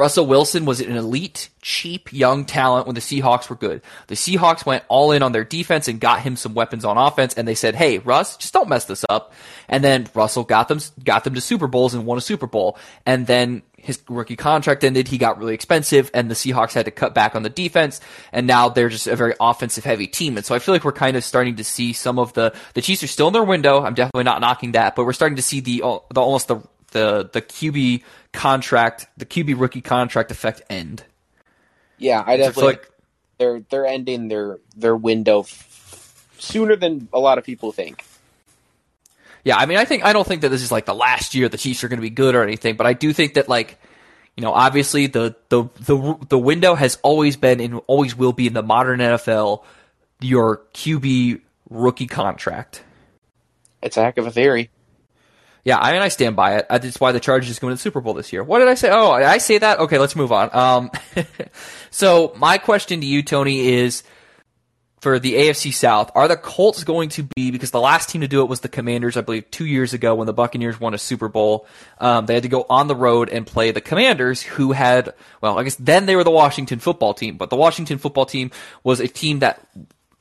[0.02, 3.84] Russell Wilson was an elite, cheap, young talent when the Seahawks were good.
[4.08, 7.36] The Seahawks went all in on their defense and got him some weapons on offense,
[7.36, 9.32] and they said, "Hey, Russ, just don't mess this up."
[9.70, 12.80] And then Russell got them got them to Super Bowls and won a Super Bowl.
[13.06, 15.08] And then his rookie contract ended.
[15.08, 18.02] He got really expensive, and the Seahawks had to cut back on the defense.
[18.32, 20.36] And now they're just a very offensive heavy team.
[20.36, 22.82] And so I feel like we're kind of starting to see some of the the
[22.82, 23.84] Chiefs are still in their window.
[23.84, 25.78] I'm definitely not knocking that, but we're starting to see the
[26.12, 26.60] the almost the
[26.91, 31.03] the the QB contract, the QB rookie contract effect end.
[31.97, 32.91] Yeah, I definitely like
[33.37, 38.03] they're they're ending their their window f- sooner than a lot of people think.
[39.43, 41.49] Yeah, I mean, I think I don't think that this is like the last year
[41.49, 43.79] the Chiefs are going to be good or anything, but I do think that like
[44.37, 48.47] you know, obviously the the the the window has always been and always will be
[48.47, 49.63] in the modern NFL
[50.19, 52.83] your QB rookie contract.
[53.81, 54.69] It's a heck of a theory.
[55.64, 56.68] Yeah, I mean, I stand by it.
[56.70, 58.43] That's why the Chargers is going to the Super Bowl this year.
[58.43, 58.89] What did I say?
[58.91, 59.80] Oh, I say that?
[59.80, 60.49] Okay, let's move on.
[60.55, 60.91] Um,
[61.91, 64.03] so my question to you, Tony, is
[65.01, 68.28] for the AFC South, are the Colts going to be, because the last team to
[68.28, 70.99] do it was the Commanders, I believe, two years ago when the Buccaneers won a
[70.99, 71.68] Super Bowl.
[71.99, 75.57] Um, they had to go on the road and play the Commanders, who had, well,
[75.57, 78.51] I guess then they were the Washington football team, but the Washington football team
[78.84, 79.68] was a team that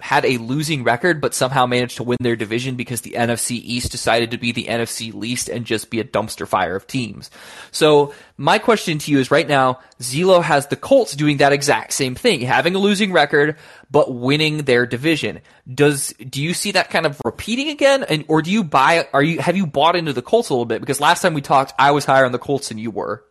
[0.01, 3.93] had a losing record, but somehow managed to win their division because the NFC East
[3.93, 7.31] decided to be the NFC least and just be a dumpster fire of teams.
[7.71, 11.93] So my question to you is right now, Zelo has the Colts doing that exact
[11.93, 13.57] same thing, having a losing record,
[13.91, 15.41] but winning their division.
[15.73, 18.03] Does, do you see that kind of repeating again?
[18.03, 20.65] And, or do you buy, are you, have you bought into the Colts a little
[20.65, 20.81] bit?
[20.81, 23.25] Because last time we talked, I was higher on the Colts than you were.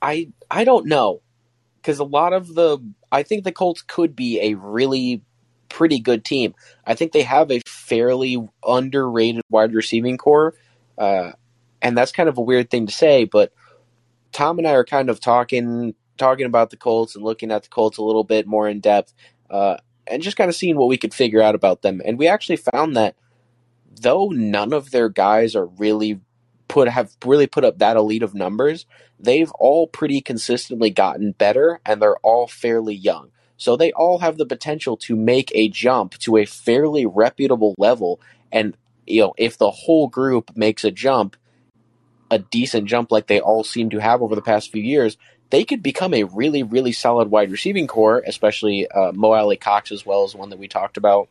[0.00, 1.20] I, I don't know.
[1.82, 2.78] Cause a lot of the,
[3.10, 5.22] I think the Colts could be a really
[5.72, 6.54] pretty good team.
[6.86, 10.54] I think they have a fairly underrated wide receiving core,
[10.98, 11.32] uh,
[11.80, 13.24] and that's kind of a weird thing to say.
[13.24, 13.52] But
[14.32, 17.68] Tom and I are kind of talking talking about the Colts and looking at the
[17.70, 19.14] Colts a little bit more in depth,
[19.50, 22.02] uh, and just kind of seeing what we could figure out about them.
[22.04, 23.16] And we actually found that
[24.00, 26.20] though none of their guys are really
[26.68, 28.86] put have really put up that elite of numbers,
[29.18, 33.30] they've all pretty consistently gotten better, and they're all fairly young.
[33.62, 38.20] So they all have the potential to make a jump to a fairly reputable level.
[38.50, 41.36] And, you know, if the whole group makes a jump,
[42.28, 45.16] a decent jump like they all seem to have over the past few years,
[45.50, 50.04] they could become a really, really solid wide receiving core, especially uh, Mo Alie-Cox as
[50.04, 51.28] well as one that we talked about,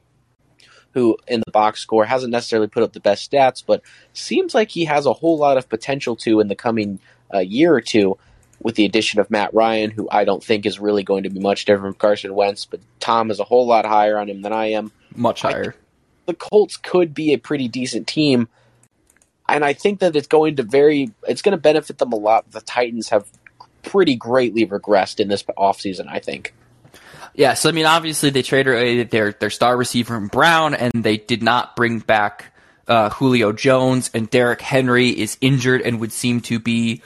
[0.94, 3.82] who in the box score hasn't necessarily put up the best stats, but
[4.14, 7.02] seems like he has a whole lot of potential to in the coming
[7.34, 8.18] uh, year or two
[8.64, 11.40] with the addition of Matt Ryan, who I don't think is really going to be
[11.40, 14.54] much different from Carson Wentz, but Tom is a whole lot higher on him than
[14.54, 14.92] I am.
[15.16, 15.76] Much higher.
[16.26, 18.48] The Colts could be a pretty decent team,
[19.50, 22.50] and I think that it's going to very it's going to benefit them a lot.
[22.52, 23.28] The Titans have
[23.84, 26.54] pretty greatly regressed in this offseason, I think.
[27.34, 31.42] Yes, I mean obviously they traded their their star receiver in Brown, and they did
[31.42, 32.54] not bring back
[32.88, 37.02] uh, Julio Jones, and Derrick Henry is injured and would seem to be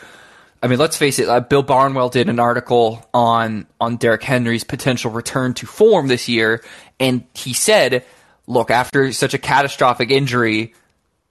[0.66, 1.30] I mean, let's face it.
[1.30, 6.28] Uh, Bill Barnwell did an article on on Derrick Henry's potential return to form this
[6.28, 6.64] year,
[7.00, 8.04] and he said,
[8.48, 10.74] "Look, after such a catastrophic injury,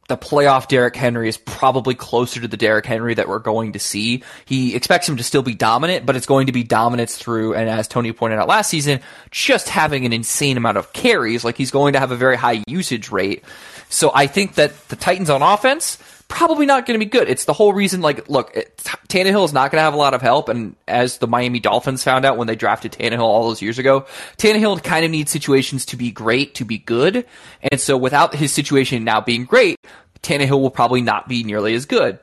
[0.06, 3.80] the playoff Derrick Henry is probably closer to the Derrick Henry that we're going to
[3.80, 4.22] see.
[4.44, 7.68] He expects him to still be dominant, but it's going to be dominance through, and
[7.68, 9.00] as Tony pointed out last season,
[9.32, 11.42] just having an insane amount of carries.
[11.42, 13.42] Like he's going to have a very high usage rate.
[13.88, 15.98] So I think that the Titans on offense
[16.28, 17.28] probably not going to be good.
[17.28, 18.00] It's the whole reason.
[18.00, 18.76] Like, look, it,
[19.08, 22.02] Tannehill is not going to have a lot of help, and as the Miami Dolphins
[22.02, 24.06] found out when they drafted Tannehill all those years ago,
[24.36, 27.26] Tannehill kind of needs situations to be great to be good,
[27.62, 29.78] and so without his situation now being great,
[30.22, 32.18] Tannehill will probably not be nearly as good.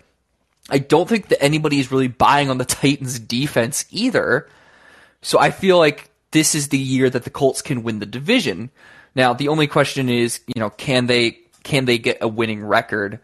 [0.70, 4.48] I don't think that anybody is really buying on the Titans' defense either.
[5.22, 8.72] So I feel like this is the year that the Colts can win the division.
[9.16, 13.20] Now, the only question is, you know, can they can they get a winning record?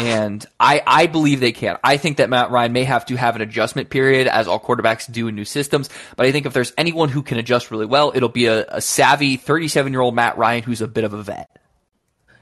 [0.00, 1.76] And I, I believe they can.
[1.84, 5.10] I think that Matt Ryan may have to have an adjustment period, as all quarterbacks
[5.12, 5.90] do in new systems.
[6.16, 8.80] But I think if there's anyone who can adjust really well, it'll be a, a
[8.80, 11.54] savvy 37 year old Matt Ryan who's a bit of a vet.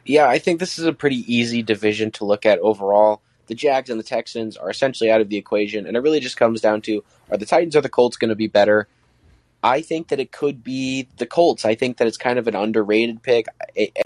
[0.04, 3.22] Yeah, I think this is a pretty easy division to look at overall.
[3.48, 6.36] The Jags and the Texans are essentially out of the equation, and it really just
[6.36, 8.86] comes down to are the Titans or the Colts going to be better?
[9.62, 11.64] I think that it could be the Colts.
[11.64, 13.46] I think that it's kind of an underrated pick,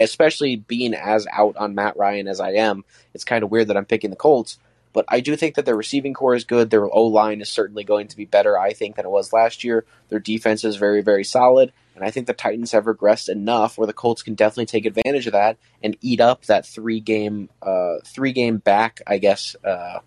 [0.01, 2.83] especially being as out on Matt Ryan as I am.
[3.13, 4.57] It's kind of weird that I'm picking the Colts,
[4.93, 6.71] but I do think that their receiving core is good.
[6.71, 9.63] Their O line is certainly going to be better, I think, than it was last
[9.63, 9.85] year.
[10.09, 13.87] Their defense is very, very solid, and I think the Titans have regressed enough where
[13.87, 17.97] the Colts can definitely take advantage of that and eat up that three game, uh,
[18.03, 19.01] three game back.
[19.05, 19.55] I guess.
[19.63, 19.99] Uh,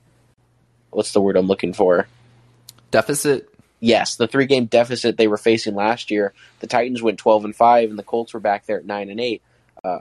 [0.90, 2.08] what's the word I'm looking for?
[2.90, 3.48] Deficit
[3.86, 7.56] yes, the three game deficit they were facing last year, the Titans went 12 and
[7.56, 9.42] 5 and the Colts were back there at 9 and 8.
[9.84, 9.98] Uh,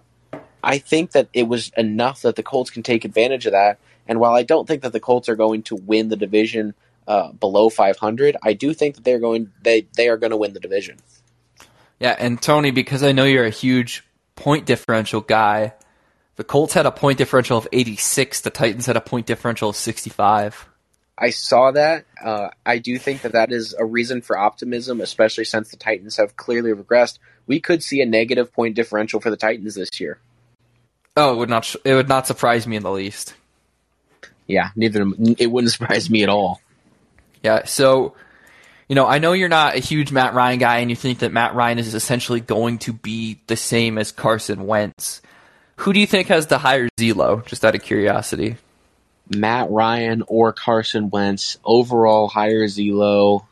[0.63, 3.77] I think that it was enough that the Colts can take advantage of that.
[4.07, 6.73] And while I don't think that the Colts are going to win the division
[7.07, 10.53] uh, below 500, I do think that they're going they they are going to win
[10.53, 10.97] the division.
[11.99, 14.03] Yeah, and Tony, because I know you're a huge
[14.35, 15.73] point differential guy,
[16.35, 18.41] the Colts had a point differential of 86.
[18.41, 20.67] The Titans had a point differential of 65.
[21.17, 22.05] I saw that.
[22.23, 26.17] Uh, I do think that that is a reason for optimism, especially since the Titans
[26.17, 27.19] have clearly regressed.
[27.47, 30.19] We could see a negative point differential for the Titans this year.
[31.15, 31.73] Oh, it would not.
[31.85, 33.33] It would not surprise me in the least.
[34.47, 35.05] Yeah, neither.
[35.37, 36.59] It wouldn't surprise me at all.
[37.41, 37.63] Yeah.
[37.65, 38.15] So,
[38.89, 41.31] you know, I know you're not a huge Matt Ryan guy, and you think that
[41.31, 45.21] Matt Ryan is essentially going to be the same as Carson Wentz.
[45.77, 47.45] Who do you think has the higher Zelo?
[47.45, 48.57] Just out of curiosity.
[49.29, 53.45] Matt Ryan or Carson Wentz overall higher Zelo.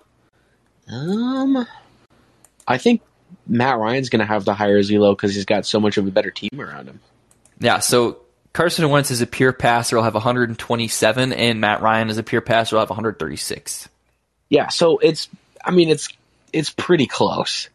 [0.88, 1.66] Um,
[2.68, 3.02] I think
[3.48, 6.12] Matt Ryan's going to have the higher Zelo because he's got so much of a
[6.12, 7.00] better team around him.
[7.60, 8.20] Yeah, so
[8.54, 12.42] Carson Wentz is a pure passer He'll have 127, and Matt Ryan is a pure
[12.42, 13.90] passer He'll have 136.
[14.50, 15.30] Yeah, so it's
[15.64, 16.10] I mean it's
[16.52, 17.70] it's pretty close.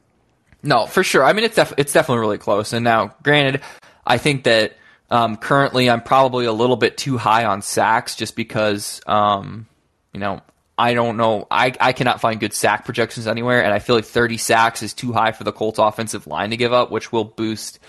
[0.63, 1.25] No, for sure.
[1.25, 2.73] I mean it's def- it's definitely really close.
[2.73, 3.63] And now, granted,
[4.07, 4.77] I think that
[5.11, 9.67] um, currently, I'm probably a little bit too high on sacks just because, um,
[10.13, 10.43] you know,
[10.77, 11.47] I don't know.
[11.51, 14.95] I, I cannot find good sack projections anywhere, and I feel like 30 sacks is
[14.95, 17.81] too high for the Colts offensive line to give up, which will boost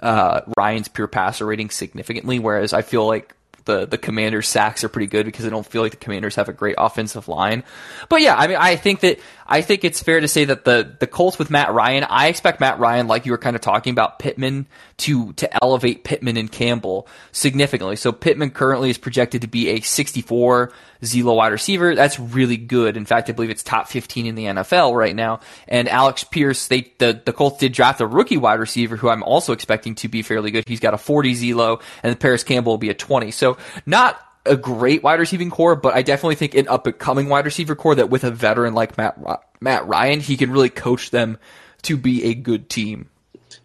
[0.00, 2.38] uh, Ryan's pure passer rating significantly.
[2.38, 3.34] Whereas I feel like
[3.68, 6.48] the the Commanders' sacks are pretty good because I don't feel like the Commanders have
[6.48, 7.62] a great offensive line.
[8.08, 10.96] But yeah, I mean, I think that I think it's fair to say that the
[11.00, 13.92] the Colts with Matt Ryan, I expect Matt Ryan, like you were kind of talking
[13.92, 14.66] about Pittman,
[14.98, 17.96] to to elevate Pittman and Campbell significantly.
[17.96, 20.72] So Pittman currently is projected to be a 64
[21.02, 21.94] Zelo wide receiver.
[21.94, 22.96] That's really good.
[22.98, 25.40] In fact, I believe it's top 15 in the NFL right now.
[25.66, 29.22] And Alec Pierce, they the, the Colts did draft a rookie wide receiver who I'm
[29.22, 30.64] also expecting to be fairly good.
[30.66, 33.30] He's got a 40 Zelo, and Parris Campbell will be a 20.
[33.30, 37.28] So not a great wide receiving core, but I definitely think an up and coming
[37.28, 39.18] wide receiver core that with a veteran like Matt
[39.60, 41.38] Matt Ryan, he can really coach them
[41.82, 43.08] to be a good team.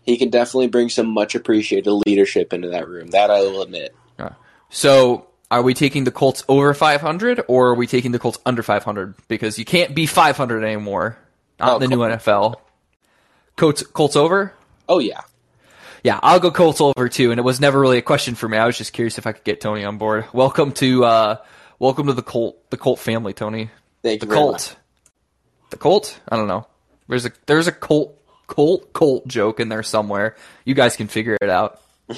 [0.02, 3.08] He can definitely bring some much appreciated leadership into that room.
[3.08, 3.96] That I will admit.
[4.74, 8.64] So are we taking the Colts over 500 or are we taking the Colts under
[8.64, 9.14] 500?
[9.28, 11.16] Because you can't be 500 anymore.
[11.60, 12.56] Not oh, in the Col- new NFL.
[13.56, 14.52] Colts, Colts over?
[14.90, 15.22] Oh, yeah.
[16.04, 17.32] Yeah, I'll go Colts over too.
[17.32, 18.58] And it was never really a question for me.
[18.58, 20.26] I was just curious if I could get Tony on board.
[20.34, 21.38] Welcome to, uh,
[21.80, 23.70] welcome to the Colt, the Colt family, Tony.
[24.02, 24.34] Thank the you.
[24.34, 24.76] Colt.
[25.70, 26.20] The Colt?
[26.28, 26.68] I don't know.
[27.08, 30.36] There's a, there's a Colt, Colt, Colt joke in there somewhere.
[30.66, 31.82] You guys can figure it out.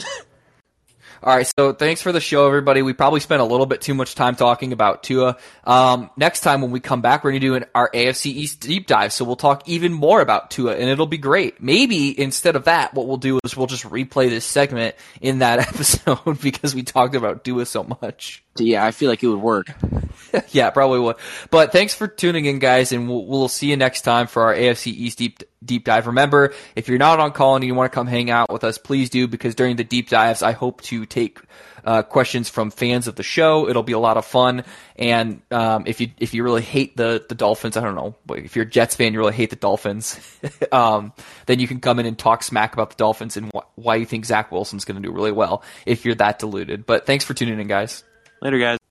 [1.25, 2.83] All right, so thanks for the show, everybody.
[2.83, 5.37] We probably spent a little bit too much time talking about Tua.
[5.63, 8.59] Um, next time when we come back, we're going to do an, our AFC East
[8.59, 11.59] deep dive, so we'll talk even more about Tua, and it'll be great.
[11.59, 15.57] Maybe instead of that, what we'll do is we'll just replay this segment in that
[15.67, 18.43] episode because we talked about Tua so much.
[18.57, 19.71] Yeah, I feel like it would work.
[20.49, 21.15] yeah, probably would.
[21.49, 24.53] But thanks for tuning in, guys, and we'll, we'll see you next time for our
[24.53, 26.07] AFC East deep deep dive.
[26.07, 28.77] Remember, if you're not on call and you want to come hang out with us,
[28.77, 31.39] please do because during the deep dives, I hope to take
[31.85, 33.69] uh, questions from fans of the show.
[33.69, 34.63] It'll be a lot of fun.
[34.95, 38.55] And um, if you if you really hate the the Dolphins, I don't know, if
[38.55, 40.19] you're a Jets fan, you really hate the Dolphins,
[40.71, 41.13] um,
[41.45, 44.05] then you can come in and talk smack about the Dolphins and wh- why you
[44.05, 46.85] think Zach Wilson's going to do really well if you're that deluded.
[46.85, 48.03] But thanks for tuning in, guys.
[48.41, 48.77] Later, guys.